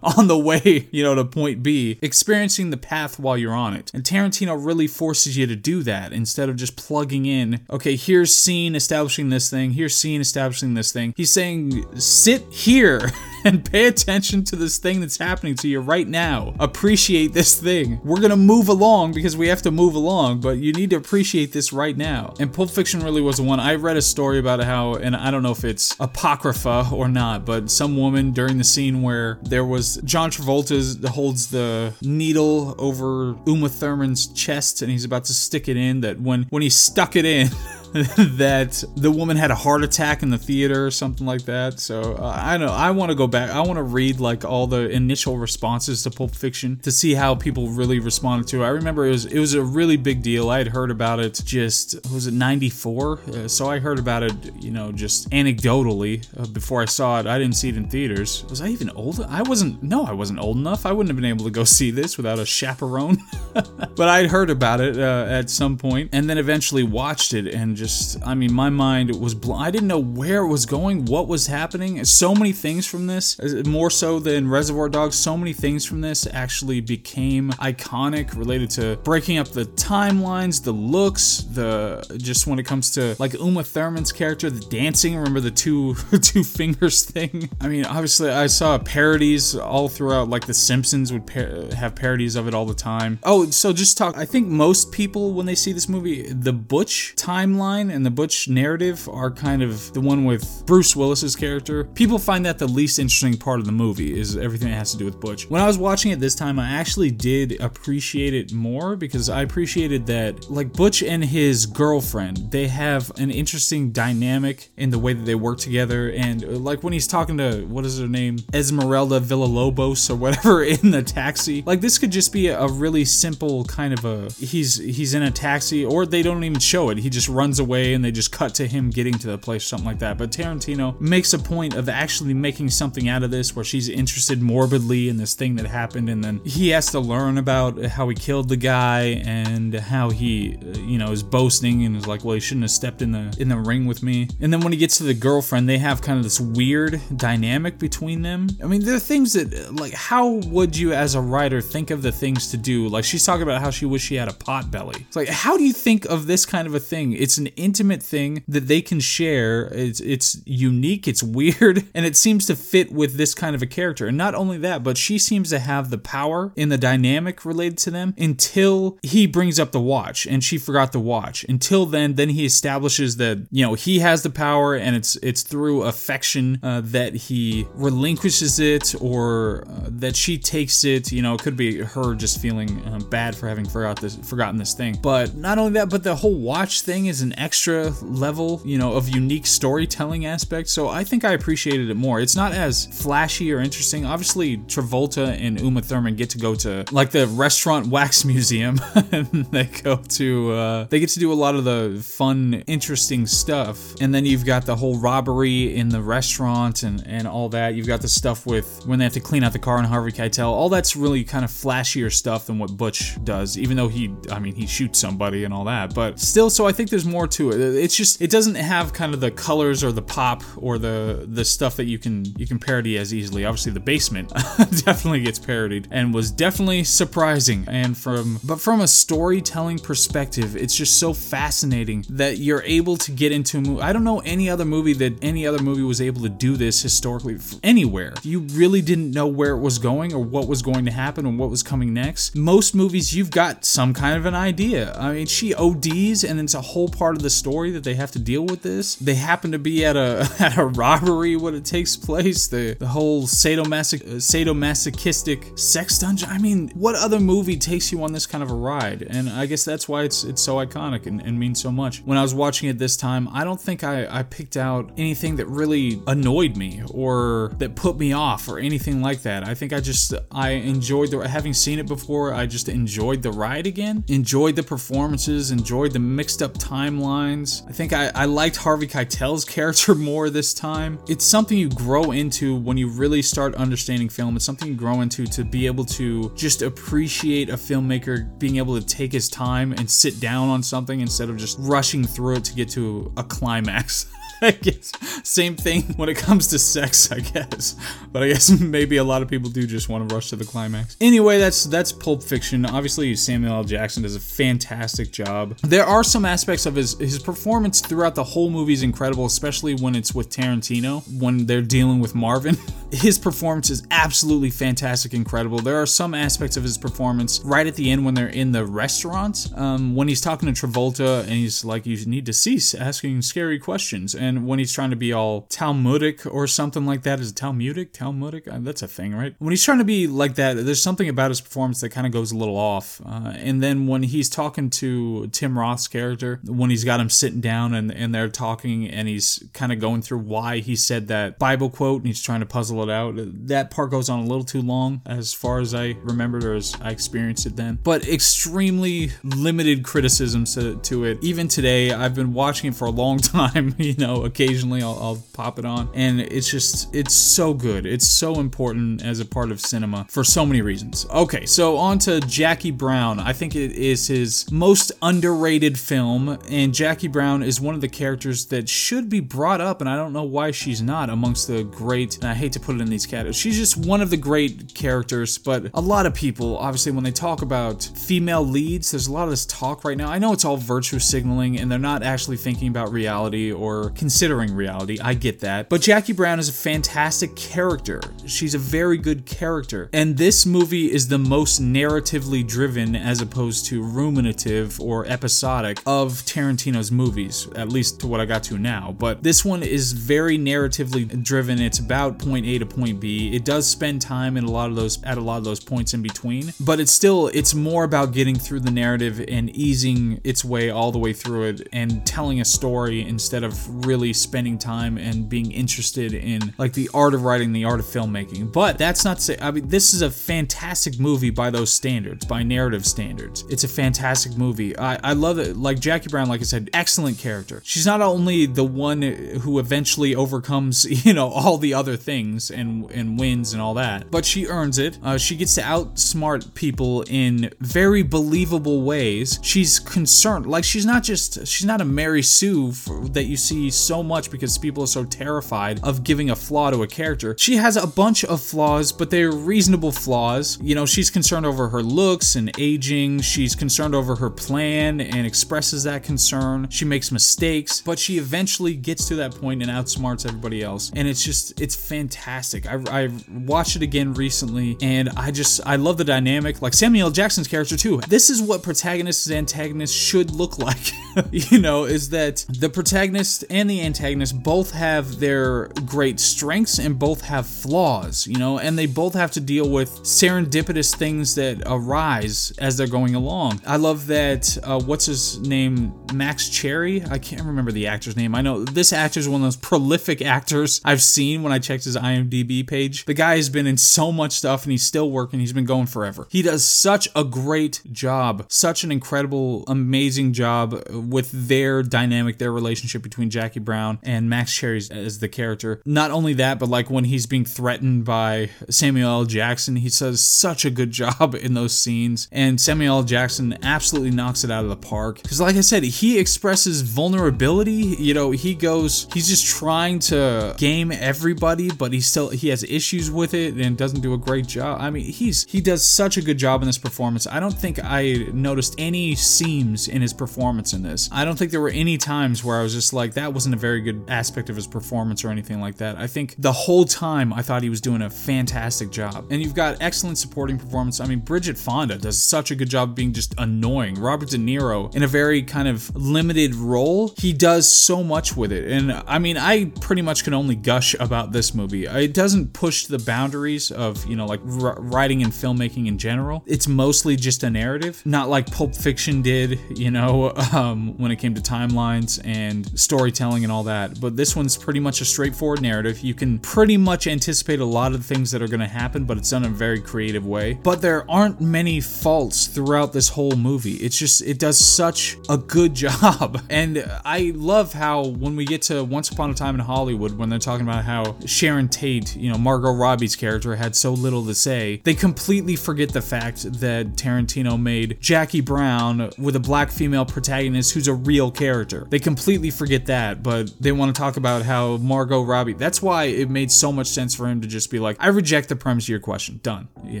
on 0.02 0.26
the 0.26 0.38
way, 0.38 0.88
you 0.90 1.02
know, 1.02 1.14
to 1.14 1.24
point 1.24 1.62
B, 1.62 1.98
experiencing 2.02 2.70
the 2.70 2.76
path 2.76 3.18
while 3.18 3.36
you're 3.36 3.54
on 3.54 3.74
it. 3.74 3.90
And 3.94 4.02
Tarantino 4.02 4.56
really 4.58 4.86
forces 4.86 5.36
you 5.36 5.46
to 5.46 5.56
do 5.56 5.82
that 5.84 6.12
instead 6.12 6.48
of 6.48 6.56
just 6.56 6.76
plugging 6.76 7.26
in, 7.26 7.60
okay, 7.70 7.96
here's 7.96 8.34
scene 8.34 8.74
establishing 8.74 9.28
this 9.28 9.48
thing, 9.50 9.72
here's 9.72 9.94
scene 9.94 10.20
establishing 10.20 10.74
this 10.74 10.92
thing. 10.92 11.14
He's 11.16 11.32
saying, 11.32 11.84
sit 12.00 12.42
here 12.50 13.12
and 13.46 13.64
pay 13.64 13.86
attention 13.86 14.42
to 14.42 14.56
this 14.56 14.78
thing 14.78 15.00
that's 15.00 15.18
happening 15.18 15.54
to 15.54 15.68
you 15.68 15.78
right 15.78 16.08
now. 16.08 16.52
Appreciate 16.58 17.32
this 17.32 17.60
thing. 17.60 18.00
We're 18.02 18.20
gonna 18.20 18.36
move 18.36 18.68
along 18.68 19.12
because 19.12 19.36
we 19.36 19.46
have 19.46 19.62
to 19.62 19.70
move 19.70 19.94
along, 19.94 20.40
but 20.40 20.58
you 20.58 20.72
need 20.72 20.90
to 20.90 20.96
appreciate 20.96 21.52
this 21.52 21.72
right 21.72 21.96
now. 21.96 22.34
And 22.40 22.52
Pulp 22.52 22.70
Fiction 22.70 23.00
really 23.00 23.20
was 23.20 23.40
one. 23.40 23.60
I 23.60 23.76
read 23.76 23.96
a 23.96 24.02
story 24.02 24.40
about 24.40 24.60
how, 24.64 24.94
and 24.94 25.14
I 25.14 25.30
don't 25.30 25.44
know 25.44 25.52
if 25.52 25.64
it's 25.64 25.94
apocrypha 26.00 26.90
or 26.92 27.08
not, 27.08 27.44
but 27.44 27.70
some 27.70 27.96
woman 27.96 28.32
during 28.32 28.58
the 28.58 28.64
scene 28.64 29.00
where 29.00 29.38
there 29.42 29.64
was 29.64 30.00
John 30.04 30.30
Travolta 30.30 31.06
holds 31.06 31.46
the 31.48 31.94
needle 32.02 32.74
over 32.78 33.36
Uma 33.46 33.68
Thurman's 33.68 34.26
chest 34.28 34.82
and 34.82 34.90
he's 34.90 35.04
about 35.04 35.24
to 35.26 35.34
stick 35.34 35.68
it 35.68 35.76
in. 35.76 36.00
That 36.00 36.20
when 36.20 36.46
when 36.50 36.62
he 36.62 36.70
stuck 36.70 37.14
it 37.14 37.24
in. 37.24 37.48
that 38.36 38.84
the 38.96 39.10
woman 39.10 39.36
had 39.36 39.50
a 39.50 39.54
heart 39.54 39.82
attack 39.82 40.22
in 40.22 40.30
the 40.30 40.38
theater 40.38 40.86
or 40.86 40.90
something 40.90 41.26
like 41.26 41.42
that. 41.42 41.80
So 41.80 42.14
uh, 42.14 42.34
I 42.36 42.56
know 42.56 42.68
I 42.68 42.90
want 42.90 43.10
to 43.10 43.14
go 43.14 43.26
back. 43.26 43.50
I 43.50 43.60
want 43.60 43.76
to 43.76 43.82
read 43.82 44.20
like 44.20 44.44
all 44.44 44.66
the 44.66 44.88
initial 44.90 45.38
responses 45.38 46.02
to 46.02 46.10
Pulp 46.10 46.34
Fiction 46.34 46.78
to 46.80 46.92
see 46.92 47.14
how 47.14 47.34
people 47.34 47.68
really 47.68 47.98
responded 47.98 48.48
to 48.48 48.62
it. 48.62 48.66
I 48.66 48.70
remember 48.70 49.06
it 49.06 49.10
was 49.10 49.26
it 49.26 49.38
was 49.38 49.54
a 49.54 49.62
really 49.62 49.96
big 49.96 50.22
deal. 50.22 50.50
I 50.50 50.58
had 50.58 50.68
heard 50.68 50.90
about 50.90 51.20
it 51.20 51.40
just 51.44 51.94
was 52.12 52.26
it 52.26 52.34
94? 52.34 53.20
Uh, 53.20 53.48
so 53.48 53.68
I 53.68 53.78
heard 53.78 53.98
about 53.98 54.22
it, 54.22 54.34
you 54.56 54.70
know, 54.70 54.92
just 54.92 55.30
anecdotally 55.30 56.26
uh, 56.38 56.46
before 56.46 56.82
I 56.82 56.86
saw 56.86 57.20
it. 57.20 57.26
I 57.26 57.38
didn't 57.38 57.56
see 57.56 57.68
it 57.68 57.76
in 57.76 57.88
theaters. 57.88 58.44
Was 58.50 58.60
I 58.60 58.68
even 58.68 58.90
old? 58.90 59.20
I 59.20 59.42
wasn't 59.42 59.82
no, 59.82 60.04
I 60.04 60.12
wasn't 60.12 60.40
old 60.40 60.56
enough. 60.56 60.86
I 60.86 60.92
wouldn't 60.92 61.10
have 61.10 61.16
been 61.16 61.30
able 61.30 61.44
to 61.44 61.50
go 61.50 61.64
see 61.76 61.90
this 61.90 62.16
without 62.16 62.38
a 62.38 62.46
chaperone. 62.46 63.18
but 63.54 64.08
I'd 64.08 64.26
heard 64.26 64.50
about 64.50 64.80
it 64.80 64.98
uh, 64.98 65.26
at 65.28 65.50
some 65.50 65.76
point 65.78 66.10
and 66.12 66.28
then 66.28 66.38
eventually 66.38 66.82
watched 66.82 67.34
it 67.34 67.46
and 67.46 67.76
just, 67.76 67.85
I 68.24 68.34
mean, 68.34 68.52
my 68.52 68.70
mind 68.70 69.14
was 69.20 69.34
blown. 69.34 69.60
I 69.60 69.70
didn't 69.70 69.88
know 69.88 69.98
where 69.98 70.42
it 70.42 70.48
was 70.48 70.66
going, 70.66 71.04
what 71.04 71.28
was 71.28 71.46
happening. 71.46 72.04
So 72.04 72.34
many 72.34 72.52
things 72.52 72.86
from 72.86 73.06
this, 73.06 73.38
more 73.64 73.90
so 73.90 74.18
than 74.18 74.48
Reservoir 74.48 74.88
Dogs, 74.88 75.16
so 75.16 75.36
many 75.36 75.52
things 75.52 75.84
from 75.84 76.00
this 76.00 76.26
actually 76.32 76.80
became 76.80 77.50
iconic 77.52 78.36
related 78.36 78.70
to 78.70 78.96
breaking 79.04 79.38
up 79.38 79.48
the 79.48 79.64
timelines, 79.64 80.62
the 80.62 80.72
looks, 80.72 81.38
the 81.50 82.04
just 82.18 82.46
when 82.46 82.58
it 82.58 82.64
comes 82.64 82.90
to 82.92 83.16
like 83.18 83.34
Uma 83.34 83.62
Thurman's 83.62 84.12
character, 84.12 84.50
the 84.50 84.64
dancing. 84.66 85.16
Remember 85.16 85.40
the 85.40 85.50
two 85.50 85.94
two 86.22 86.44
fingers 86.44 87.04
thing? 87.04 87.48
I 87.60 87.68
mean, 87.68 87.84
obviously, 87.84 88.30
I 88.30 88.46
saw 88.46 88.78
parodies 88.78 89.56
all 89.56 89.88
throughout. 89.88 90.28
Like 90.28 90.46
The 90.46 90.54
Simpsons 90.54 91.12
would 91.12 91.26
par- 91.26 91.74
have 91.76 91.94
parodies 91.94 92.36
of 92.36 92.48
it 92.48 92.54
all 92.54 92.66
the 92.66 92.74
time. 92.74 93.18
Oh, 93.22 93.50
so 93.50 93.72
just 93.72 93.96
talk. 93.98 94.16
I 94.16 94.24
think 94.24 94.48
most 94.48 94.92
people 94.92 95.32
when 95.32 95.46
they 95.46 95.54
see 95.54 95.72
this 95.72 95.88
movie, 95.88 96.32
the 96.32 96.52
Butch 96.52 97.14
timeline 97.16 97.65
timeline 97.66 97.94
and 97.94 98.04
the 98.04 98.10
Butch 98.10 98.48
narrative 98.48 99.08
are 99.08 99.30
kind 99.30 99.62
of 99.62 99.92
the 99.92 100.00
one 100.00 100.24
with 100.24 100.64
Bruce 100.66 100.94
Willis's 100.94 101.36
character. 101.36 101.84
People 101.84 102.18
find 102.18 102.44
that 102.46 102.58
the 102.58 102.66
least 102.66 102.98
interesting 102.98 103.36
part 103.36 103.60
of 103.60 103.66
the 103.66 103.72
movie 103.72 104.18
is 104.18 104.36
everything 104.36 104.68
that 104.68 104.76
has 104.76 104.92
to 104.92 104.98
do 104.98 105.04
with 105.04 105.20
Butch. 105.20 105.48
When 105.48 105.60
I 105.60 105.66
was 105.66 105.78
watching 105.78 106.12
it 106.12 106.20
this 106.20 106.34
time, 106.34 106.58
I 106.58 106.70
actually 106.70 107.10
did 107.10 107.60
appreciate 107.60 108.34
it 108.34 108.52
more 108.52 108.96
because 108.96 109.28
I 109.28 109.42
appreciated 109.42 110.06
that 110.06 110.50
like 110.50 110.72
Butch 110.72 111.02
and 111.02 111.24
his 111.24 111.66
girlfriend, 111.66 112.50
they 112.50 112.68
have 112.68 113.10
an 113.18 113.30
interesting 113.30 113.90
dynamic 113.90 114.68
in 114.76 114.90
the 114.90 114.98
way 114.98 115.12
that 115.12 115.24
they 115.24 115.34
work 115.34 115.58
together 115.58 116.10
and 116.10 116.44
uh, 116.44 116.48
like 116.48 116.82
when 116.82 116.92
he's 116.92 117.06
talking 117.06 117.38
to 117.38 117.64
what 117.66 117.84
is 117.84 117.98
her 117.98 118.08
name? 118.08 118.38
Esmeralda 118.52 119.20
Villalobos 119.20 120.10
or 120.10 120.16
whatever 120.16 120.62
in 120.64 120.90
the 120.90 121.02
taxi. 121.02 121.62
Like 121.66 121.80
this 121.80 121.98
could 121.98 122.10
just 122.10 122.32
be 122.32 122.48
a 122.48 122.66
really 122.66 123.04
simple 123.04 123.64
kind 123.64 123.92
of 123.92 124.04
a 124.04 124.30
he's 124.32 124.76
he's 124.76 125.14
in 125.14 125.22
a 125.22 125.30
taxi 125.30 125.84
or 125.84 126.06
they 126.06 126.22
don't 126.22 126.42
even 126.44 126.60
show 126.60 126.90
it. 126.90 126.98
He 126.98 127.10
just 127.10 127.28
runs 127.28 127.55
runs 127.56 127.68
away 127.68 127.94
and 127.94 128.04
they 128.04 128.12
just 128.12 128.32
cut 128.32 128.54
to 128.54 128.66
him 128.66 128.90
getting 128.90 129.14
to 129.14 129.26
the 129.28 129.38
place, 129.38 129.64
something 129.64 129.86
like 129.86 129.98
that. 129.98 130.18
But 130.18 130.30
Tarantino 130.30 130.98
makes 131.00 131.32
a 131.32 131.38
point 131.38 131.74
of 131.74 131.88
actually 131.88 132.34
making 132.34 132.70
something 132.70 133.08
out 133.08 133.22
of 133.22 133.30
this 133.30 133.56
where 133.56 133.64
she's 133.64 133.88
interested 133.88 134.42
morbidly 134.42 135.08
in 135.08 135.16
this 135.16 135.34
thing 135.34 135.56
that 135.56 135.66
happened, 135.66 136.08
and 136.10 136.22
then 136.22 136.40
he 136.44 136.70
has 136.70 136.90
to 136.90 137.00
learn 137.00 137.38
about 137.38 137.82
how 137.86 138.08
he 138.08 138.14
killed 138.14 138.48
the 138.48 138.56
guy 138.56 139.22
and 139.24 139.74
how 139.74 140.10
he, 140.10 140.56
uh, 140.56 140.78
you 140.78 140.98
know, 140.98 141.12
is 141.12 141.22
boasting 141.22 141.84
and 141.84 141.96
is 141.96 142.06
like, 142.06 142.24
well, 142.24 142.34
he 142.34 142.40
shouldn't 142.40 142.64
have 142.64 142.70
stepped 142.70 143.02
in 143.02 143.12
the 143.12 143.34
in 143.38 143.48
the 143.48 143.56
ring 143.56 143.86
with 143.86 144.02
me. 144.02 144.28
And 144.40 144.52
then 144.52 144.60
when 144.60 144.72
he 144.72 144.78
gets 144.78 144.98
to 144.98 145.04
the 145.04 145.14
girlfriend, 145.14 145.68
they 145.68 145.78
have 145.78 146.02
kind 146.02 146.18
of 146.18 146.24
this 146.24 146.40
weird 146.40 147.00
dynamic 147.16 147.78
between 147.78 148.22
them. 148.22 148.48
I 148.62 148.66
mean, 148.66 148.84
there 148.84 148.96
are 148.96 149.00
things 149.00 149.32
that 149.32 149.74
like, 149.74 149.94
how 149.94 150.28
would 150.48 150.76
you 150.76 150.92
as 150.92 151.14
a 151.14 151.20
writer 151.20 151.60
think 151.60 151.90
of 151.90 152.02
the 152.02 152.12
things 152.12 152.50
to 152.50 152.56
do? 152.56 152.88
Like 152.88 153.04
she's 153.04 153.24
talking 153.24 153.42
about 153.42 153.60
how 153.62 153.70
she 153.70 153.86
wished 153.86 154.06
she 154.06 154.16
had 154.16 154.28
a 154.28 154.32
pot 154.32 154.70
belly. 154.70 155.06
It's 155.06 155.16
like, 155.16 155.28
how 155.28 155.56
do 155.56 155.64
you 155.64 155.72
think 155.72 156.04
of 156.06 156.26
this 156.26 156.44
kind 156.44 156.66
of 156.66 156.74
a 156.74 156.80
thing? 156.80 157.12
It's 157.12 157.38
an 157.38 157.45
an 157.46 157.52
intimate 157.56 158.02
thing 158.02 158.44
that 158.48 158.68
they 158.68 158.82
can 158.82 159.00
share. 159.00 159.66
It's 159.72 160.00
it's 160.00 160.42
unique, 160.44 161.08
it's 161.08 161.22
weird, 161.36 161.84
and 161.94 162.04
it 162.06 162.16
seems 162.16 162.46
to 162.46 162.56
fit 162.56 162.92
with 162.92 163.16
this 163.16 163.34
kind 163.34 163.54
of 163.54 163.62
a 163.62 163.66
character. 163.66 164.06
And 164.06 164.16
not 164.16 164.34
only 164.34 164.58
that, 164.58 164.82
but 164.82 164.96
she 164.98 165.18
seems 165.18 165.50
to 165.50 165.58
have 165.58 165.90
the 165.90 165.98
power 165.98 166.52
in 166.56 166.68
the 166.68 166.78
dynamic 166.78 167.44
related 167.44 167.78
to 167.78 167.90
them 167.90 168.14
until 168.18 168.98
he 169.02 169.26
brings 169.26 169.58
up 169.58 169.72
the 169.72 169.80
watch 169.80 170.26
and 170.26 170.42
she 170.42 170.58
forgot 170.58 170.92
the 170.92 171.00
watch. 171.00 171.44
Until 171.48 171.86
then, 171.86 172.14
then 172.14 172.30
he 172.30 172.44
establishes 172.44 173.16
that 173.16 173.46
you 173.50 173.64
know 173.64 173.74
he 173.74 174.00
has 174.00 174.22
the 174.22 174.30
power 174.30 174.74
and 174.74 174.96
it's 174.96 175.16
it's 175.16 175.42
through 175.42 175.82
affection 175.82 176.58
uh, 176.62 176.80
that 176.84 177.14
he 177.14 177.66
relinquishes 177.74 178.58
it 178.58 178.94
or 179.00 179.64
uh, 179.68 179.88
that 179.88 180.16
she 180.16 180.38
takes 180.38 180.84
it. 180.84 181.12
You 181.12 181.22
know, 181.22 181.34
it 181.34 181.42
could 181.42 181.56
be 181.56 181.78
her 181.78 182.14
just 182.14 182.40
feeling 182.40 182.84
uh, 182.86 182.98
bad 183.10 183.36
for 183.36 183.48
having 183.48 183.66
forgot 183.66 184.00
this 184.00 184.16
forgotten 184.16 184.56
this 184.56 184.74
thing. 184.74 184.98
But 185.02 185.34
not 185.34 185.58
only 185.58 185.72
that, 185.72 185.90
but 185.90 186.02
the 186.02 186.16
whole 186.16 186.34
watch 186.34 186.82
thing 186.82 187.06
is 187.06 187.22
an 187.22 187.32
extra 187.36 187.90
level, 188.02 188.60
you 188.64 188.78
know, 188.78 188.92
of 188.94 189.08
unique 189.08 189.46
storytelling 189.46 190.26
aspect. 190.26 190.68
So 190.68 190.88
I 190.88 191.04
think 191.04 191.24
I 191.24 191.32
appreciated 191.32 191.90
it 191.90 191.94
more. 191.94 192.20
It's 192.20 192.36
not 192.36 192.52
as 192.52 192.86
flashy 192.86 193.52
or 193.52 193.60
interesting. 193.60 194.04
Obviously, 194.04 194.58
Travolta 194.58 195.38
and 195.40 195.60
Uma 195.60 195.82
Thurman 195.82 196.16
get 196.16 196.30
to 196.30 196.38
go 196.38 196.54
to 196.56 196.84
like 196.90 197.10
the 197.10 197.26
restaurant 197.26 197.86
wax 197.96 198.24
museum, 198.24 198.80
and 199.12 199.26
they 199.50 199.64
go 199.64 199.96
to 199.96 200.52
uh, 200.52 200.84
they 200.84 201.00
get 201.00 201.10
to 201.10 201.20
do 201.20 201.32
a 201.32 201.34
lot 201.34 201.54
of 201.54 201.64
the 201.64 202.02
fun, 202.02 202.64
interesting 202.66 203.26
stuff. 203.26 203.94
And 204.00 204.14
then 204.14 204.24
you've 204.24 204.44
got 204.44 204.66
the 204.66 204.76
whole 204.76 204.98
robbery 204.98 205.76
in 205.76 205.88
the 205.88 206.02
restaurant 206.02 206.82
and 206.82 207.06
and 207.06 207.26
all 207.26 207.48
that. 207.50 207.74
You've 207.74 207.86
got 207.86 208.02
the 208.02 208.08
stuff 208.08 208.46
with 208.46 208.84
when 208.86 208.98
they 208.98 209.04
have 209.04 209.14
to 209.14 209.20
clean 209.20 209.44
out 209.44 209.52
the 209.52 209.58
car 209.58 209.78
and 209.78 209.86
Harvey 209.86 210.12
Keitel. 210.12 210.46
All 210.46 210.68
that's 210.68 210.96
really 210.96 211.24
kind 211.24 211.44
of 211.44 211.50
flashier 211.50 212.12
stuff 212.12 212.46
than 212.46 212.58
what 212.58 212.76
Butch 212.76 213.22
does. 213.24 213.58
Even 213.58 213.76
though 213.76 213.88
he, 213.88 214.14
I 214.30 214.38
mean, 214.38 214.54
he 214.54 214.66
shoots 214.66 214.98
somebody 214.98 215.44
and 215.44 215.52
all 215.52 215.64
that, 215.64 215.94
but 215.94 216.18
still. 216.18 216.50
So 216.50 216.66
I 216.66 216.72
think 216.72 216.90
there's 216.90 217.04
more 217.04 217.25
more 217.26 217.52
to 217.52 217.56
it. 217.56 217.76
It's 217.76 217.96
just 217.96 218.20
it 218.20 218.30
doesn't 218.30 218.54
have 218.54 218.92
kind 218.92 219.14
of 219.14 219.20
the 219.20 219.30
colors 219.30 219.82
or 219.82 219.92
the 219.92 220.02
pop 220.02 220.42
or 220.56 220.78
the 220.78 221.26
the 221.28 221.44
stuff 221.44 221.76
that 221.76 221.84
you 221.84 221.98
can 221.98 222.24
you 222.38 222.46
can 222.46 222.58
parody 222.58 222.98
as 222.98 223.12
easily. 223.12 223.44
Obviously, 223.44 223.72
the 223.72 223.80
basement 223.80 224.28
definitely 224.84 225.20
gets 225.20 225.38
parodied 225.38 225.88
and 225.90 226.14
was 226.14 226.30
definitely 226.30 226.84
surprising. 226.84 227.64
And 227.68 227.96
from 227.96 228.38
but 228.44 228.60
from 228.60 228.80
a 228.80 228.88
storytelling 228.88 229.78
perspective, 229.78 230.56
it's 230.56 230.76
just 230.76 230.98
so 230.98 231.12
fascinating 231.12 232.04
that 232.10 232.38
you're 232.38 232.62
able 232.62 232.96
to 232.98 233.10
get 233.10 233.32
into 233.32 233.58
a 233.58 233.60
movie. 233.60 233.82
I 233.82 233.92
don't 233.92 234.04
know 234.04 234.20
any 234.20 234.48
other 234.48 234.64
movie 234.64 234.94
that 234.94 235.22
any 235.22 235.46
other 235.46 235.62
movie 235.62 235.82
was 235.82 236.00
able 236.00 236.22
to 236.22 236.28
do 236.28 236.56
this 236.56 236.82
historically 236.82 237.38
anywhere. 237.62 238.14
You 238.22 238.40
really 238.40 238.82
didn't 238.82 239.10
know 239.10 239.26
where 239.26 239.52
it 239.52 239.60
was 239.60 239.78
going 239.78 240.14
or 240.14 240.22
what 240.22 240.48
was 240.48 240.62
going 240.62 240.84
to 240.84 240.90
happen 240.90 241.26
or 241.26 241.32
what 241.32 241.50
was 241.50 241.62
coming 241.62 241.92
next. 241.92 242.36
Most 242.36 242.74
movies, 242.74 243.14
you've 243.14 243.30
got 243.30 243.64
some 243.64 243.92
kind 243.92 244.16
of 244.16 244.26
an 244.26 244.34
idea. 244.34 244.94
I 244.94 245.12
mean, 245.12 245.26
she 245.26 245.54
ODs 245.54 246.24
and 246.24 246.40
it's 246.40 246.54
a 246.54 246.60
whole 246.60 246.88
part 246.88 247.15
part 247.16 247.20
of 247.20 247.22
the 247.22 247.30
story 247.30 247.70
that 247.70 247.82
they 247.82 247.94
have 247.94 248.10
to 248.10 248.18
deal 248.18 248.44
with 248.44 248.60
this. 248.60 248.96
They 248.96 249.14
happen 249.14 249.52
to 249.52 249.58
be 249.58 249.86
at 249.86 249.96
a 249.96 250.28
at 250.38 250.58
a 250.58 250.66
robbery 250.66 251.36
when 251.36 251.54
it 251.54 251.64
takes 251.64 251.96
place. 251.96 252.46
The 252.48 252.76
the 252.78 252.88
whole 252.88 253.26
sadomasoch- 253.26 254.02
uh, 254.02 254.20
sadomasochistic 254.20 255.58
sex 255.58 255.98
dungeon. 255.98 256.28
I 256.28 256.38
mean, 256.38 256.70
what 256.74 256.94
other 256.94 257.18
movie 257.18 257.56
takes 257.56 257.90
you 257.92 258.02
on 258.02 258.12
this 258.12 258.26
kind 258.26 258.42
of 258.44 258.50
a 258.50 258.54
ride? 258.54 259.02
And 259.08 259.30
I 259.30 259.46
guess 259.46 259.64
that's 259.64 259.88
why 259.88 260.02
it's 260.02 260.24
it's 260.24 260.42
so 260.42 260.56
iconic 260.56 261.06
and, 261.06 261.22
and 261.22 261.38
means 261.38 261.60
so 261.62 261.70
much. 261.72 262.02
When 262.04 262.18
I 262.18 262.22
was 262.22 262.34
watching 262.34 262.68
it 262.68 262.78
this 262.78 262.96
time, 262.96 263.28
I 263.32 263.44
don't 263.44 263.60
think 263.60 263.82
I, 263.82 264.06
I 264.10 264.22
picked 264.22 264.56
out 264.56 264.90
anything 264.98 265.36
that 265.36 265.46
really 265.46 266.02
annoyed 266.06 266.56
me 266.56 266.82
or 266.90 267.52
that 267.58 267.76
put 267.76 267.96
me 267.96 268.12
off 268.12 268.48
or 268.48 268.58
anything 268.58 269.00
like 269.00 269.22
that. 269.22 269.42
I 269.44 269.54
think 269.54 269.72
I 269.72 269.80
just 269.80 270.12
I 270.30 270.50
enjoyed 270.50 271.10
the 271.10 271.26
having 271.26 271.54
seen 271.54 271.78
it 271.78 271.86
before. 271.86 272.34
I 272.34 272.46
just 272.46 272.68
enjoyed 272.68 273.22
the 273.22 273.32
ride 273.32 273.66
again, 273.66 274.04
enjoyed 274.08 274.56
the 274.56 274.62
performances, 274.62 275.50
enjoyed 275.50 275.92
the 275.92 275.98
mixed 275.98 276.42
up 276.42 276.58
timelines. 277.06 277.68
I 277.68 277.72
think 277.72 277.92
I, 277.92 278.10
I 278.14 278.24
liked 278.26 278.56
Harvey 278.56 278.86
Keitel's 278.86 279.44
character 279.56 279.94
more 279.94 280.30
this 280.30 280.52
time. 280.52 280.98
It's 281.08 281.24
something 281.24 281.56
you 281.56 281.68
grow 281.68 282.10
into 282.12 282.56
when 282.56 282.76
you 282.76 282.88
really 282.88 283.22
start 283.22 283.54
understanding 283.54 284.08
film. 284.08 284.36
It's 284.36 284.44
something 284.44 284.68
you 284.68 284.74
grow 284.74 285.00
into 285.00 285.26
to 285.26 285.44
be 285.44 285.66
able 285.66 285.84
to 285.86 286.30
just 286.34 286.62
appreciate 286.62 287.48
a 287.48 287.54
filmmaker 287.56 288.38
being 288.38 288.56
able 288.56 288.78
to 288.78 288.84
take 288.84 289.12
his 289.12 289.28
time 289.28 289.72
and 289.72 289.90
sit 289.90 290.20
down 290.20 290.48
on 290.48 290.62
something 290.62 291.00
instead 291.00 291.30
of 291.30 291.36
just 291.36 291.58
rushing 291.60 292.04
through 292.04 292.36
it 292.36 292.44
to 292.44 292.54
get 292.54 292.68
to 292.70 293.12
a 293.16 293.22
climax. 293.22 294.06
I 294.42 294.50
guess 294.50 294.92
same 295.22 295.56
thing 295.56 295.82
when 295.96 296.08
it 296.08 296.16
comes 296.16 296.48
to 296.48 296.58
sex, 296.58 297.10
I 297.10 297.20
guess. 297.20 297.76
But 298.12 298.22
I 298.22 298.28
guess 298.28 298.50
maybe 298.60 298.96
a 298.98 299.04
lot 299.04 299.22
of 299.22 299.28
people 299.28 299.50
do 299.50 299.66
just 299.66 299.88
want 299.88 300.08
to 300.08 300.14
rush 300.14 300.30
to 300.30 300.36
the 300.36 300.44
climax. 300.44 300.96
Anyway, 301.00 301.38
that's 301.38 301.64
that's 301.64 301.92
Pulp 301.92 302.22
Fiction. 302.22 302.66
Obviously, 302.66 303.14
Samuel 303.16 303.54
L. 303.54 303.64
Jackson 303.64 304.02
does 304.02 304.16
a 304.16 304.20
fantastic 304.20 305.12
job. 305.12 305.56
There 305.58 305.84
are 305.84 306.04
some 306.04 306.24
aspects 306.24 306.66
of 306.66 306.74
his 306.74 306.98
his 306.98 307.18
performance 307.18 307.80
throughout 307.80 308.14
the 308.14 308.24
whole 308.24 308.50
movie 308.50 308.72
is 308.72 308.82
incredible, 308.82 309.26
especially 309.26 309.74
when 309.74 309.94
it's 309.94 310.14
with 310.14 310.30
Tarantino 310.30 311.02
when 311.18 311.46
they're 311.46 311.62
dealing 311.62 312.00
with 312.00 312.14
Marvin. 312.14 312.56
His 312.92 313.18
performance 313.18 313.68
is 313.70 313.86
absolutely 313.90 314.50
fantastic, 314.50 315.12
incredible. 315.12 315.58
There 315.58 315.80
are 315.80 315.86
some 315.86 316.14
aspects 316.14 316.56
of 316.56 316.62
his 316.62 316.78
performance 316.78 317.40
right 317.44 317.66
at 317.66 317.74
the 317.74 317.90
end 317.90 318.04
when 318.04 318.14
they're 318.14 318.28
in 318.28 318.52
the 318.52 318.64
restaurant, 318.64 319.48
um, 319.56 319.94
when 319.94 320.08
he's 320.08 320.20
talking 320.20 320.52
to 320.52 320.66
Travolta 320.66 321.22
and 321.22 321.30
he's 321.30 321.64
like, 321.64 321.84
"You 321.84 322.04
need 322.06 322.26
to 322.26 322.32
cease 322.32 322.74
asking 322.74 323.22
scary 323.22 323.58
questions." 323.58 324.14
And 324.14 324.46
when 324.46 324.58
he's 324.58 324.72
trying 324.72 324.90
to 324.90 324.96
be 324.96 325.12
all 325.12 325.42
Talmudic 325.42 326.26
or 326.26 326.46
something 326.46 326.86
like 326.86 327.02
that, 327.02 327.18
is 327.18 327.30
it 327.30 327.36
Talmudic? 327.36 327.92
Talmudic? 327.92 328.46
Uh, 328.48 328.58
that's 328.60 328.82
a 328.82 328.88
thing, 328.88 329.14
right? 329.14 329.34
When 329.38 329.50
he's 329.50 329.64
trying 329.64 329.78
to 329.78 329.84
be 329.84 330.06
like 330.06 330.36
that, 330.36 330.54
there's 330.64 330.82
something 330.82 331.08
about 331.08 331.30
his 331.30 331.40
performance 331.40 331.80
that 331.80 331.90
kind 331.90 332.06
of 332.06 332.12
goes 332.12 332.30
a 332.30 332.36
little 332.36 332.56
off. 332.56 333.00
Uh, 333.04 333.32
and 333.36 333.62
then 333.62 333.86
when 333.86 334.04
he's 334.04 334.28
talking 334.28 334.70
to 334.70 335.26
Tim 335.28 335.58
Roth's 335.58 335.88
character, 335.88 336.40
when 336.44 336.70
he's 336.70 336.84
got 336.84 337.00
him 337.00 337.10
sitting 337.10 337.40
down 337.40 337.74
and, 337.74 337.92
and 337.92 338.14
they're 338.14 338.28
talking 338.28 338.88
and 338.88 339.08
he's 339.08 339.42
kind 339.52 339.72
of 339.72 339.80
going 339.80 340.02
through 340.02 340.18
why 340.18 340.58
he 340.58 340.76
said 340.76 341.08
that 341.08 341.38
Bible 341.38 341.68
quote 341.68 342.02
and 342.02 342.06
he's 342.06 342.22
trying 342.22 342.40
to 342.40 342.46
puzzle 342.46 342.75
it 342.82 342.90
out, 342.90 343.14
that 343.16 343.70
part 343.70 343.90
goes 343.90 344.08
on 344.08 344.20
a 344.20 344.24
little 344.24 344.44
too 344.44 344.62
long 344.62 345.02
as 345.06 345.32
far 345.32 345.60
as 345.60 345.74
I 345.74 345.96
remembered 346.02 346.44
or 346.44 346.54
as 346.54 346.76
I 346.80 346.90
experienced 346.90 347.46
it 347.46 347.56
then. 347.56 347.78
But 347.82 348.06
extremely 348.06 349.10
limited 349.22 349.84
criticisms 349.84 350.54
to, 350.54 350.76
to 350.76 351.04
it. 351.04 351.18
Even 351.22 351.48
today, 351.48 351.92
I've 351.92 352.14
been 352.14 352.32
watching 352.32 352.70
it 352.70 352.76
for 352.76 352.86
a 352.86 352.90
long 352.90 353.18
time, 353.18 353.74
you 353.78 353.94
know, 353.96 354.24
occasionally 354.24 354.82
I'll, 354.82 354.98
I'll 355.00 355.22
pop 355.32 355.58
it 355.58 355.64
on. 355.64 355.90
And 355.94 356.20
it's 356.20 356.50
just 356.50 356.94
it's 356.94 357.14
so 357.14 357.54
good. 357.54 357.86
It's 357.86 358.06
so 358.06 358.40
important 358.40 359.02
as 359.02 359.20
a 359.20 359.24
part 359.24 359.50
of 359.50 359.60
cinema 359.60 360.06
for 360.08 360.24
so 360.24 360.46
many 360.46 360.62
reasons. 360.62 361.06
Okay 361.10 361.46
so 361.46 361.76
on 361.76 361.98
to 361.98 362.20
jackie 362.20 362.70
brown. 362.70 363.18
I 363.18 363.32
think 363.32 363.54
it 363.56 363.72
is 363.72 364.08
his 364.08 364.50
most 364.50 364.92
underrated 365.00 365.78
film. 365.78 366.38
And 366.48 366.74
jackie 366.74 367.08
brown 367.08 367.42
is 367.42 367.60
one 367.60 367.74
of 367.74 367.80
the 367.80 367.88
characters 367.88 368.46
that 368.46 368.68
should 368.68 369.08
be 369.08 369.20
brought 369.20 369.60
up 369.60 369.80
and 369.80 369.88
i 369.88 369.96
don't 369.96 370.12
know 370.12 370.22
why 370.22 370.50
she's 370.50 370.82
not 370.82 371.08
amongst 371.08 371.48
the 371.48 371.64
great 371.64 372.16
and 372.16 372.24
i 372.24 372.34
hate 372.34 372.52
to 372.52 372.60
put 372.66 372.76
it 372.76 372.80
in 372.80 372.90
these 372.90 373.06
categories. 373.06 373.36
She's 373.36 373.56
just 373.56 373.76
one 373.76 374.00
of 374.00 374.10
the 374.10 374.16
great 374.16 374.74
characters 374.74 375.38
but 375.38 375.70
a 375.72 375.80
lot 375.80 376.04
of 376.04 376.14
people 376.14 376.58
obviously 376.58 376.90
when 376.90 377.04
they 377.04 377.12
talk 377.12 377.42
about 377.42 377.84
female 377.84 378.42
leads 378.44 378.90
there's 378.90 379.06
a 379.06 379.12
lot 379.12 379.24
of 379.24 379.30
this 379.30 379.46
talk 379.46 379.84
right 379.84 379.96
now. 379.96 380.10
I 380.10 380.18
know 380.18 380.32
it's 380.32 380.44
all 380.44 380.56
virtue 380.56 380.98
signaling 380.98 381.58
and 381.58 381.70
they're 381.70 381.78
not 381.78 382.02
actually 382.02 382.36
thinking 382.36 382.68
about 382.68 382.90
reality 382.90 383.52
or 383.52 383.90
considering 383.90 384.52
reality. 384.52 384.98
I 385.00 385.14
get 385.14 385.40
that. 385.40 385.68
But 385.68 385.80
jackie 385.80 386.12
brown 386.12 386.40
is 386.40 386.48
a 386.48 386.52
fantastic 386.52 387.36
character. 387.36 388.00
She's 388.26 388.54
a 388.54 388.58
very 388.58 388.98
good 388.98 389.26
character. 389.26 389.88
And 389.92 390.16
this 390.16 390.44
movie 390.44 390.90
is 390.92 391.06
the 391.06 391.18
most 391.18 391.62
narratively 391.62 392.46
driven 392.46 392.96
as 392.96 393.20
opposed 393.20 393.66
to 393.66 393.82
ruminative 393.82 394.80
or 394.80 395.06
episodic 395.06 395.78
of 395.86 396.22
tarantino's 396.22 396.90
movies 396.90 397.48
at 397.54 397.68
least 397.68 398.00
to 398.00 398.06
what 398.06 398.20
i 398.20 398.24
got 398.24 398.42
to 398.44 398.58
now. 398.58 398.94
But 398.98 399.22
this 399.22 399.44
one 399.44 399.62
is 399.62 399.92
very 399.92 400.36
narratively 400.36 401.22
driven. 401.22 401.60
It's 401.60 401.78
about 401.78 402.18
point 402.18 402.46
a 402.46 402.55
to 402.58 402.66
point 402.66 403.00
b. 403.00 403.34
It 403.34 403.44
does 403.44 403.66
spend 403.66 404.02
time 404.02 404.36
in 404.36 404.44
a 404.44 404.50
lot 404.50 404.70
of 404.70 404.76
those 404.76 405.02
at 405.02 405.18
a 405.18 405.20
lot 405.20 405.38
of 405.38 405.44
those 405.44 405.60
points 405.60 405.94
in 405.94 406.02
between 406.02 406.52
but 406.60 406.80
it's 406.80 406.92
still 406.92 407.28
it's 407.28 407.54
more 407.54 407.84
about 407.84 408.12
getting 408.12 408.36
through 408.36 408.60
the 408.60 408.70
narrative 408.70 409.24
and 409.28 409.50
easing 409.50 410.20
its 410.24 410.44
way 410.44 410.70
all 410.70 410.92
the 410.92 410.98
way 410.98 411.12
through 411.12 411.44
it 411.44 411.68
and 411.72 412.06
telling 412.06 412.40
a 412.40 412.44
story 412.44 413.02
instead 413.02 413.44
of 413.44 413.86
really 413.86 414.12
spending 414.12 414.58
time 414.58 414.96
and 414.98 415.28
being 415.28 415.50
interested 415.52 416.12
in 416.12 416.54
like 416.58 416.72
the 416.72 416.88
art 416.94 417.14
of 417.14 417.22
writing 417.22 417.52
the 417.52 417.64
art 417.64 417.80
of 417.80 417.86
filmmaking. 417.86 418.52
But 418.52 418.78
that's 418.78 419.04
not 419.04 419.18
to 419.18 419.22
say 419.22 419.36
i 419.40 419.50
mean 419.50 419.68
this 419.68 419.94
is 419.94 420.02
a 420.02 420.10
fantastic 420.10 420.98
movie 420.98 421.30
by 421.30 421.50
those 421.50 421.72
standards 421.72 422.24
by 422.24 422.42
narrative 422.42 422.86
standards. 422.86 423.44
It's 423.48 423.64
a 423.64 423.68
fantastic 423.68 424.36
movie. 424.36 424.76
I, 424.78 424.98
I 425.02 425.12
love 425.12 425.38
it. 425.38 425.56
Like 425.56 425.78
jackie 425.78 426.08
brown 426.08 426.28
like 426.28 426.40
i 426.40 426.44
said 426.44 426.70
excellent 426.72 427.18
character. 427.18 427.60
She's 427.64 427.86
not 427.86 428.00
only 428.00 428.46
the 428.46 428.64
one 428.64 429.02
who 429.02 429.58
eventually 429.58 430.14
overcomes 430.14 430.84
you 431.06 431.12
know 431.12 431.28
all 431.28 431.58
the 431.58 431.74
other 431.74 431.96
things 431.96 432.45
and 432.50 432.90
and 432.90 433.18
wins 433.18 433.52
and 433.52 433.62
all 433.62 433.74
that. 433.74 434.10
But 434.10 434.24
she 434.24 434.46
earns 434.46 434.78
it. 434.78 434.98
Uh, 435.02 435.18
she 435.18 435.36
gets 435.36 435.54
to 435.54 435.62
outsmart 435.62 436.54
people 436.54 437.04
in 437.08 437.50
very 437.60 438.02
believable 438.02 438.82
ways. 438.82 439.38
She's 439.42 439.78
concerned. 439.78 440.46
Like 440.46 440.64
she's 440.64 440.86
not 440.86 441.02
just 441.02 441.46
she's 441.46 441.66
not 441.66 441.80
a 441.80 441.84
mary 441.84 442.22
sue 442.22 442.72
for, 442.72 443.08
that 443.08 443.24
you 443.24 443.36
see 443.36 443.70
so 443.70 444.02
much 444.02 444.30
because 444.30 444.58
people 444.58 444.84
are 444.84 444.88
so 444.88 445.04
terrified 445.04 445.80
of 445.82 446.04
giving 446.04 446.30
a 446.30 446.36
flaw 446.36 446.70
to 446.70 446.82
a 446.82 446.86
character. 446.86 447.34
She 447.38 447.56
has 447.56 447.76
a 447.76 447.86
bunch 447.86 448.24
of 448.24 448.40
flaws 448.40 448.92
but 448.92 449.10
they're 449.10 449.32
reasonable 449.32 449.92
flaws. 449.92 450.58
You 450.62 450.74
know 450.74 450.86
she's 450.86 451.10
concerned 451.10 451.46
over 451.46 451.68
her 451.68 451.82
looks 451.82 452.36
and 452.36 452.50
aging. 452.58 453.20
She's 453.20 453.54
concerned 453.54 453.94
over 453.94 454.16
her 454.16 454.30
plan 454.30 455.00
and 455.00 455.26
expresses 455.26 455.84
that 455.84 456.02
concern. 456.02 456.68
She 456.70 456.84
makes 456.84 457.10
mistakes 457.10 457.80
but 457.80 457.98
she 457.98 458.18
eventually 458.18 458.74
gets 458.74 459.08
to 459.08 459.16
that 459.16 459.34
point 459.34 459.62
and 459.62 459.70
outsmarts 459.70 460.26
everybody 460.26 460.62
else. 460.62 460.90
And 460.94 461.08
it's 461.08 461.22
just 461.22 461.60
it's 461.60 461.74
fantastic 461.74 462.35
I, 462.66 463.04
I 463.04 463.08
watched 463.30 463.76
it 463.76 463.82
again 463.82 464.14
recently 464.14 464.76
and 464.80 465.08
i 465.16 465.30
just 465.30 465.60
i 465.66 465.76
love 465.76 465.96
the 465.96 466.04
dynamic. 466.04 466.62
Like 466.62 466.74
samuel 466.74 467.10
jackson's 467.10 467.48
character 467.48 467.76
too. 467.76 468.00
This 468.08 468.30
is 468.30 468.42
what 468.42 468.62
protagonists 468.62 469.26
and 469.26 469.36
antagonists 469.36 469.94
should 469.94 470.30
look 470.30 470.58
like 470.66 470.92
you 471.30 471.58
know 471.58 471.84
is 471.84 472.10
that 472.10 472.44
the 472.48 472.68
protagonist 472.68 473.44
and 473.50 473.68
the 473.70 473.80
antagonist 473.80 474.42
both 474.42 474.72
have 474.72 475.18
their 475.18 475.68
great 475.86 476.20
strengths 476.20 476.78
and 476.78 476.98
both 476.98 477.22
have 477.22 477.46
flaws 477.46 478.26
you 478.26 478.38
know 478.38 478.58
and 478.58 478.78
they 478.78 478.86
both 478.86 479.14
have 479.14 479.30
to 479.32 479.40
deal 479.40 479.68
with 479.68 479.90
serendipitous 480.02 480.94
things 480.94 481.34
that 481.34 481.62
arise 481.66 482.52
as 482.58 482.76
they're 482.76 482.86
going 482.86 483.14
along. 483.14 483.60
I 483.66 483.76
love 483.76 484.06
that 484.08 484.56
uh, 484.62 484.80
what's 484.80 485.06
his 485.06 485.38
name? 485.40 485.92
Max 486.12 486.48
cherry? 486.48 487.02
I 487.10 487.18
can't 487.18 487.42
remember 487.42 487.72
the 487.72 487.86
actor's 487.86 488.16
name. 488.16 488.34
I 488.34 488.42
know 488.42 488.64
this 488.64 488.92
actor 488.92 489.20
is 489.20 489.28
one 489.28 489.40
of 489.40 489.46
those 489.46 489.56
prolific 489.56 490.22
actors 490.22 490.80
i've 490.84 491.02
seen 491.02 491.42
when 491.42 491.52
i 491.52 491.58
checked 491.58 491.84
his 491.84 491.96
imdb 491.96 492.25
page. 492.66 493.04
The 493.04 493.14
guy 493.14 493.36
has 493.36 493.48
been 493.48 493.66
in 493.66 493.76
so 493.76 494.12
much 494.12 494.32
stuff 494.32 494.64
and 494.64 494.72
he's 494.72 494.82
still 494.82 495.10
working. 495.10 495.40
He's 495.40 495.52
been 495.52 495.64
going 495.64 495.86
forever. 495.86 496.26
He 496.30 496.42
does 496.42 496.64
such 496.64 497.08
a 497.14 497.24
great 497.24 497.82
job 497.92 498.46
such 498.48 498.84
an 498.84 498.92
incredible 498.92 499.64
amazing 499.68 500.32
job 500.32 500.82
with 500.90 501.30
their 501.32 501.82
dynamic 501.82 502.38
their 502.38 502.52
relationship 502.52 503.02
between 503.02 503.30
jackie 503.30 503.60
brown 503.60 503.98
and 504.02 504.28
max 504.28 504.54
cherry 504.54 504.80
as 504.90 505.18
the 505.18 505.28
character. 505.28 505.80
Not 505.84 506.10
only 506.10 506.34
that 506.34 506.58
but 506.58 506.68
like 506.68 506.90
when 506.90 507.04
he's 507.04 507.26
being 507.26 507.44
threatened 507.44 508.04
by 508.04 508.50
samuel 508.68 509.10
l. 509.10 509.24
Jackson 509.24 509.76
he 509.76 509.88
does 509.88 510.20
such 510.20 510.64
a 510.64 510.70
good 510.70 510.90
job 510.96 511.34
in 511.34 511.54
those 511.54 511.76
scenes. 511.76 512.28
And 512.32 512.60
samuel 512.60 512.98
l. 512.98 513.02
Jackson 513.02 513.56
absolutely 513.62 514.10
knocks 514.10 514.44
it 514.44 514.50
out 514.50 514.64
of 514.64 514.70
the 514.70 514.76
park. 514.76 515.22
Because 515.22 515.40
like 515.40 515.56
i 515.56 515.60
said 515.60 515.82
he 515.82 516.18
expresses 516.18 516.82
vulnerability. 516.82 517.72
You 517.72 518.14
know 518.14 518.30
he 518.30 518.54
goes 518.54 519.06
he's 519.12 519.28
just 519.28 519.46
trying 519.46 519.98
to 520.00 520.54
game 520.58 520.92
everybody 520.92 521.70
but 521.70 521.92
he 521.92 522.00
still 522.16 522.30
he 522.30 522.48
has 522.48 522.64
issues 522.64 523.10
with 523.10 523.34
it 523.34 523.54
and 523.54 523.76
doesn't 523.76 524.00
do 524.00 524.14
a 524.14 524.18
great 524.18 524.46
job. 524.46 524.80
I 524.80 524.88
mean 524.88 525.04
he's 525.04 525.44
he 525.50 525.60
does 525.60 525.86
such 525.86 526.16
a 526.16 526.22
good 526.22 526.38
job 526.38 526.62
in 526.62 526.66
this 526.66 526.78
performance. 526.78 527.26
I 527.26 527.40
don't 527.40 527.52
think 527.52 527.78
i 527.84 528.26
noticed 528.32 528.74
any 528.78 529.14
seams 529.14 529.86
in 529.86 530.00
his 530.00 530.14
performance 530.14 530.72
in 530.72 530.82
this. 530.82 531.10
I 531.12 531.26
don't 531.26 531.38
think 531.38 531.50
there 531.50 531.60
were 531.60 531.76
any 531.84 531.98
times 531.98 532.42
where 532.42 532.58
i 532.58 532.62
was 532.62 532.72
just 532.72 532.94
like 532.94 533.12
that 533.14 533.34
wasn't 533.34 533.54
a 533.54 533.58
very 533.58 533.82
good 533.82 534.02
aspect 534.08 534.48
of 534.48 534.56
his 534.56 534.66
performance 534.66 535.24
or 535.24 535.28
anything 535.28 535.60
like 535.60 535.76
that. 535.76 535.96
I 535.96 536.06
think 536.06 536.34
the 536.38 536.52
whole 536.52 536.86
time 536.86 537.34
i 537.34 537.42
thought 537.42 537.62
he 537.62 537.68
was 537.68 537.82
doing 537.82 538.00
a 538.00 538.08
fantastic 538.08 538.90
job. 538.90 539.26
And 539.30 539.42
you've 539.42 539.54
got 539.54 539.76
excellent 539.80 540.16
supporting 540.16 540.56
performance. 540.58 541.00
I 541.00 541.06
mean 541.06 541.20
bridget 541.20 541.58
fonda 541.58 541.98
does 541.98 542.16
such 542.16 542.50
a 542.50 542.54
good 542.54 542.70
job 542.70 542.94
being 542.96 543.12
just 543.12 543.34
annoying. 543.36 543.96
Robert 543.96 544.30
de 544.30 544.38
niro 544.38 544.94
in 544.94 545.02
a 545.02 545.06
very 545.06 545.42
kind 545.42 545.68
of 545.68 545.94
limited 545.94 546.54
role, 546.54 547.12
he 547.18 547.34
does 547.34 547.70
so 547.70 548.02
much 548.02 548.34
with 548.34 548.52
it. 548.52 548.70
And 548.72 548.92
I 549.06 549.18
mean, 549.18 549.36
I 549.36 549.66
pretty 549.82 550.02
much 550.02 550.24
can 550.24 550.32
only 550.32 550.56
gush 550.56 550.94
about 550.98 551.32
this 551.32 551.54
movie. 551.54 551.86
It 552.06 552.14
doesn't 552.14 552.52
push 552.52 552.86
the 552.86 553.00
boundaries 553.00 553.72
of, 553.72 554.06
you 554.06 554.14
know, 554.14 554.26
like 554.26 554.38
r- 554.62 554.80
writing 554.80 555.24
and 555.24 555.32
filmmaking 555.32 555.88
in 555.88 555.98
general. 555.98 556.44
It's 556.46 556.68
mostly 556.68 557.16
just 557.16 557.42
a 557.42 557.50
narrative, 557.50 558.00
not 558.04 558.28
like 558.28 558.48
Pulp 558.48 558.76
Fiction 558.76 559.22
did, 559.22 559.58
you 559.76 559.90
know, 559.90 560.32
um, 560.52 560.96
when 560.98 561.10
it 561.10 561.16
came 561.16 561.34
to 561.34 561.40
timelines 561.40 562.20
and 562.24 562.78
storytelling 562.78 563.42
and 563.42 563.52
all 563.52 563.64
that. 563.64 564.00
But 564.00 564.16
this 564.16 564.36
one's 564.36 564.56
pretty 564.56 564.78
much 564.78 565.00
a 565.00 565.04
straightforward 565.04 565.62
narrative. 565.62 565.98
You 565.98 566.14
can 566.14 566.38
pretty 566.38 566.76
much 566.76 567.08
anticipate 567.08 567.58
a 567.58 567.64
lot 567.64 567.90
of 567.90 568.06
the 568.06 568.14
things 568.14 568.30
that 568.30 568.40
are 568.40 568.46
going 568.46 568.60
to 568.60 568.68
happen, 568.68 569.04
but 569.04 569.18
it's 569.18 569.30
done 569.30 569.44
in 569.44 569.50
a 569.50 569.54
very 569.54 569.80
creative 569.80 570.24
way. 570.24 570.60
But 570.62 570.80
there 570.80 571.10
aren't 571.10 571.40
many 571.40 571.80
faults 571.80 572.46
throughout 572.46 572.92
this 572.92 573.08
whole 573.08 573.34
movie. 573.34 573.78
It's 573.78 573.98
just, 573.98 574.22
it 574.22 574.38
does 574.38 574.60
such 574.60 575.18
a 575.28 575.36
good 575.36 575.74
job. 575.86 576.40
And 576.50 576.88
I 577.04 577.32
love 577.34 577.72
how 577.72 578.06
when 578.06 578.36
we 578.36 578.44
get 578.44 578.62
to 578.62 578.84
Once 578.84 579.10
Upon 579.10 579.30
a 579.30 579.34
Time 579.34 579.56
in 579.56 579.60
Hollywood, 579.60 580.16
when 580.16 580.28
they're 580.28 580.38
talking 580.38 580.68
about 580.68 580.84
how 580.84 581.16
Sharon 581.26 581.68
Tate, 581.68 581.85
you 581.86 582.30
know, 582.30 582.38
Margot 582.38 582.72
Robbie's 582.72 583.16
character 583.16 583.56
had 583.56 583.76
so 583.76 583.92
little 583.92 584.24
to 584.26 584.34
say, 584.34 584.80
they 584.84 584.94
completely 584.94 585.56
forget 585.56 585.90
the 585.90 586.02
fact 586.02 586.42
that 586.60 586.92
Tarantino 586.96 587.60
made 587.60 587.98
Jackie 588.00 588.40
Brown 588.40 589.10
with 589.18 589.36
a 589.36 589.40
black 589.40 589.70
female 589.70 590.04
protagonist 590.04 590.74
who's 590.74 590.88
a 590.88 590.94
real 590.94 591.30
character. 591.30 591.86
They 591.88 591.98
completely 591.98 592.50
forget 592.50 592.86
that, 592.86 593.22
but 593.22 593.52
they 593.60 593.72
want 593.72 593.94
to 593.94 594.00
talk 594.00 594.16
about 594.16 594.42
how 594.42 594.76
Margot 594.78 595.22
Robbie, 595.22 595.54
that's 595.54 595.80
why 595.82 596.04
it 596.04 596.30
made 596.30 596.50
so 596.50 596.72
much 596.72 596.88
sense 596.88 597.14
for 597.14 597.26
him 597.26 597.40
to 597.40 597.46
just 597.46 597.70
be 597.70 597.78
like, 597.78 597.96
I 598.00 598.08
reject 598.08 598.48
the 598.48 598.56
premise 598.56 598.84
of 598.84 598.88
your 598.90 599.00
question. 599.00 599.40
Done. 599.42 599.68
You 599.84 600.00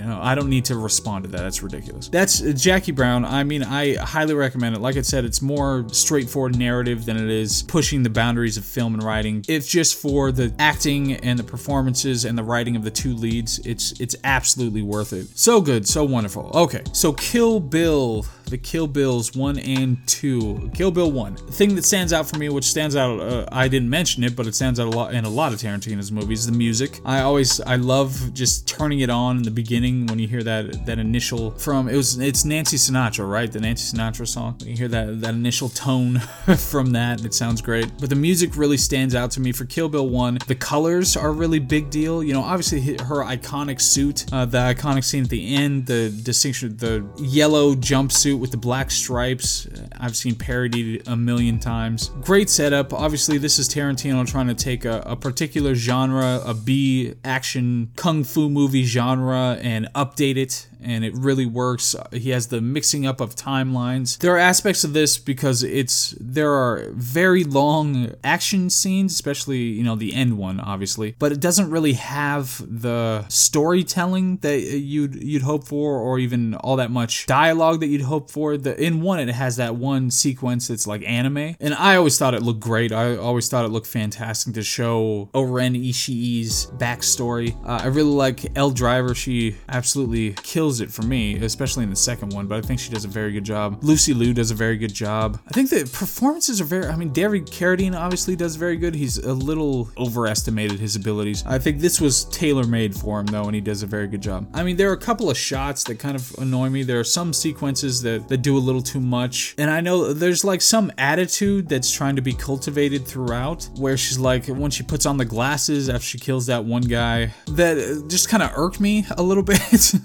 know, 0.00 0.18
I 0.20 0.34
don't 0.34 0.48
need 0.48 0.64
to 0.66 0.76
respond 0.76 1.24
to 1.24 1.30
that. 1.30 1.38
That's 1.38 1.62
ridiculous. 1.62 2.08
That's 2.08 2.42
uh, 2.42 2.52
Jackie 2.52 2.92
Brown. 2.92 3.24
I 3.24 3.44
mean, 3.44 3.62
I 3.62 3.94
highly 3.96 4.34
recommend 4.34 4.76
it. 4.76 4.80
Like 4.80 4.96
I 4.96 5.02
said, 5.02 5.24
it's 5.24 5.42
more 5.42 5.86
straightforward 5.92 6.56
narrative 6.58 7.04
than 7.04 7.16
it 7.16 7.30
is 7.30 7.62
pushing 7.62 8.02
the 8.02 8.10
boundaries 8.10 8.56
of 8.56 8.64
film 8.64 8.94
and 8.94 9.02
writing. 9.02 9.44
It's 9.48 9.68
just 9.68 9.96
for 9.96 10.32
the 10.32 10.54
acting 10.58 11.14
and 11.14 11.38
the 11.38 11.44
performances 11.76 12.24
and 12.24 12.38
the 12.38 12.42
writing 12.42 12.74
of 12.74 12.84
the 12.84 12.90
two 12.90 13.14
leads. 13.14 13.58
It's 13.58 13.92
it's 14.00 14.16
absolutely 14.24 14.80
worth 14.80 15.12
it. 15.12 15.26
So 15.38 15.60
good, 15.60 15.86
so 15.86 16.04
wonderful. 16.04 16.50
Okay, 16.54 16.82
so 16.92 17.12
Kill 17.12 17.60
Bill 17.60 18.24
the 18.46 18.58
Kill 18.58 18.86
Bills 18.86 19.34
1 19.34 19.58
and 19.58 19.98
2. 20.06 20.70
Kill 20.74 20.90
Bill 20.90 21.10
1. 21.10 21.34
The 21.34 21.52
thing 21.52 21.74
that 21.74 21.84
stands 21.84 22.12
out 22.12 22.28
for 22.28 22.38
me, 22.38 22.48
which 22.48 22.64
stands 22.64 22.96
out, 22.96 23.20
uh, 23.20 23.46
I 23.50 23.68
didn't 23.68 23.90
mention 23.90 24.24
it, 24.24 24.36
but 24.36 24.46
it 24.46 24.54
stands 24.54 24.78
out 24.78 24.86
a 24.86 24.90
lot 24.90 25.14
in 25.14 25.24
a 25.24 25.28
lot 25.28 25.52
of 25.52 25.58
Tarantino's 25.58 26.12
movies, 26.12 26.46
the 26.46 26.52
music. 26.52 27.00
I 27.04 27.20
always, 27.20 27.60
I 27.60 27.76
love 27.76 28.32
just 28.32 28.68
turning 28.68 29.00
it 29.00 29.10
on 29.10 29.38
in 29.38 29.42
the 29.42 29.50
beginning 29.50 30.06
when 30.06 30.18
you 30.18 30.28
hear 30.28 30.42
that 30.44 30.86
that 30.86 30.98
initial 30.98 31.50
from, 31.52 31.88
it 31.88 31.96
was, 31.96 32.18
it's 32.18 32.44
Nancy 32.44 32.76
Sinatra, 32.76 33.28
right? 33.28 33.50
The 33.50 33.60
Nancy 33.60 33.96
Sinatra 33.96 34.26
song. 34.28 34.56
You 34.64 34.76
hear 34.76 34.88
that, 34.88 35.20
that 35.20 35.34
initial 35.34 35.68
tone 35.68 36.18
from 36.56 36.92
that, 36.92 37.24
it 37.24 37.34
sounds 37.34 37.60
great. 37.60 37.90
But 37.98 38.10
the 38.10 38.16
music 38.16 38.56
really 38.56 38.76
stands 38.76 39.14
out 39.14 39.30
to 39.32 39.40
me 39.40 39.52
for 39.52 39.64
Kill 39.64 39.88
Bill 39.88 40.08
1. 40.08 40.38
The 40.46 40.54
colors 40.54 41.16
are 41.16 41.32
really 41.32 41.58
big 41.58 41.90
deal. 41.90 42.22
You 42.22 42.32
know, 42.32 42.42
obviously 42.42 42.80
her 42.80 43.24
iconic 43.24 43.80
suit, 43.80 44.32
uh, 44.32 44.44
the 44.44 44.58
iconic 44.58 45.04
scene 45.04 45.24
at 45.24 45.30
the 45.30 45.54
end, 45.54 45.86
the 45.86 46.10
distinction, 46.10 46.76
the 46.76 47.06
yellow 47.18 47.74
jumpsuit 47.74 48.35
with 48.38 48.50
the 48.50 48.56
black 48.56 48.90
stripes. 48.90 49.66
I've 49.98 50.16
seen 50.16 50.34
parodied 50.34 51.06
a 51.06 51.16
million 51.16 51.58
times. 51.58 52.10
Great 52.20 52.50
setup. 52.50 52.92
Obviously, 52.92 53.38
this 53.38 53.58
is 53.58 53.68
Tarantino 53.68 54.26
trying 54.26 54.48
to 54.48 54.54
take 54.54 54.84
a, 54.84 55.02
a 55.06 55.16
particular 55.16 55.74
genre, 55.74 56.40
a 56.44 56.54
B 56.54 57.14
action 57.24 57.90
kung 57.96 58.24
fu 58.24 58.48
movie 58.48 58.84
genre, 58.84 59.58
and 59.60 59.88
update 59.94 60.36
it 60.36 60.68
and 60.82 61.04
it 61.04 61.14
really 61.16 61.46
works. 61.46 61.94
He 62.12 62.30
has 62.30 62.48
the 62.48 62.60
mixing 62.60 63.06
up 63.06 63.20
of 63.20 63.34
timelines. 63.34 64.18
There 64.18 64.34
are 64.34 64.38
aspects 64.38 64.84
of 64.84 64.92
this 64.92 65.18
because 65.18 65.62
it's 65.62 66.14
there 66.20 66.52
are 66.52 66.90
very 66.92 67.44
long 67.44 68.12
action 68.24 68.70
scenes, 68.70 69.12
especially 69.12 69.58
you 69.58 69.82
know 69.82 69.96
the 69.96 70.14
end 70.14 70.38
one, 70.38 70.60
obviously, 70.60 71.14
but 71.18 71.32
it 71.32 71.40
doesn't 71.40 71.70
really 71.70 71.94
have 71.94 72.62
the 72.66 73.26
storytelling 73.28 74.38
that 74.38 74.60
you'd 74.60 75.14
you'd 75.22 75.42
hope 75.42 75.66
for, 75.66 75.98
or 75.98 76.18
even 76.18 76.54
all 76.56 76.76
that 76.76 76.90
much 76.90 77.26
dialogue 77.26 77.80
that 77.80 77.86
you'd 77.86 78.02
hope 78.02 78.30
for. 78.30 78.56
The 78.56 78.80
in 78.82 79.00
one 79.00 79.20
it 79.20 79.28
has 79.28 79.56
that 79.56 79.76
one 79.76 80.10
sequence 80.10 80.68
that's 80.68 80.86
like 80.86 81.02
anime, 81.04 81.56
and 81.60 81.74
I 81.74 81.96
always 81.96 82.18
thought 82.18 82.34
it 82.34 82.42
looked 82.42 82.60
great. 82.60 82.92
I 82.92 83.16
always 83.16 83.48
thought 83.48 83.64
it 83.64 83.68
looked 83.68 83.86
fantastic 83.86 84.54
to 84.54 84.62
show 84.62 85.30
O-Ren 85.34 85.74
Ishii's 85.74 86.66
backstory. 86.72 87.56
Uh, 87.64 87.80
I 87.82 87.86
really 87.86 88.10
like 88.10 88.56
Elle 88.56 88.70
Driver. 88.70 89.14
She 89.14 89.56
absolutely 89.68 90.32
kills 90.42 90.65
kills 90.66 90.80
it 90.80 90.90
for 90.90 91.02
me, 91.02 91.36
especially 91.36 91.84
in 91.84 91.90
the 91.90 91.94
second 91.94 92.32
one, 92.32 92.48
but 92.48 92.58
I 92.58 92.60
think 92.60 92.80
she 92.80 92.90
does 92.90 93.04
a 93.04 93.08
very 93.08 93.30
good 93.30 93.44
job. 93.44 93.78
Lucy 93.82 94.12
Liu 94.12 94.34
does 94.34 94.50
a 94.50 94.54
very 94.54 94.76
good 94.76 94.92
job. 94.92 95.38
I 95.46 95.52
think 95.52 95.70
the 95.70 95.84
performances 95.84 96.60
are 96.60 96.64
very, 96.64 96.86
I 96.86 96.96
mean, 96.96 97.12
David 97.12 97.46
Carradine 97.46 97.96
obviously 97.96 98.34
does 98.34 98.56
very 98.56 98.76
good. 98.76 98.92
He's 98.92 99.16
a 99.16 99.32
little 99.32 99.88
overestimated 99.96 100.80
his 100.80 100.96
abilities. 100.96 101.44
I 101.46 101.60
think 101.60 101.78
this 101.78 102.00
was 102.00 102.24
tailor 102.24 102.64
made 102.64 102.96
for 102.96 103.20
him, 103.20 103.26
though, 103.26 103.44
and 103.44 103.54
he 103.54 103.60
does 103.60 103.84
a 103.84 103.86
very 103.86 104.08
good 104.08 104.20
job. 104.20 104.48
I 104.54 104.64
mean, 104.64 104.76
there 104.76 104.90
are 104.90 104.94
a 104.94 104.98
couple 104.98 105.30
of 105.30 105.38
shots 105.38 105.84
that 105.84 106.00
kind 106.00 106.16
of 106.16 106.34
annoy 106.38 106.68
me. 106.68 106.82
There 106.82 106.98
are 106.98 107.04
some 107.04 107.32
sequences 107.32 108.02
that, 108.02 108.26
that 108.26 108.38
do 108.38 108.56
a 108.56 108.64
little 108.66 108.82
too 108.82 109.00
much. 109.00 109.54
And 109.56 109.70
I 109.70 109.80
know 109.80 110.12
there's 110.12 110.42
like 110.42 110.62
some 110.62 110.90
attitude 110.98 111.68
that's 111.68 111.92
trying 111.92 112.16
to 112.16 112.22
be 112.22 112.32
cultivated 112.32 113.06
throughout, 113.06 113.68
where 113.76 113.96
she's 113.96 114.18
like, 114.18 114.46
when 114.46 114.72
she 114.72 114.82
puts 114.82 115.06
on 115.06 115.16
the 115.16 115.24
glasses 115.24 115.88
after 115.88 116.04
she 116.04 116.18
kills 116.18 116.46
that 116.46 116.64
one 116.64 116.82
guy, 116.82 117.32
that 117.52 118.06
just 118.08 118.28
kind 118.28 118.42
of 118.42 118.50
irked 118.56 118.80
me 118.80 119.06
a 119.16 119.22
little 119.22 119.42
bit. 119.44 119.60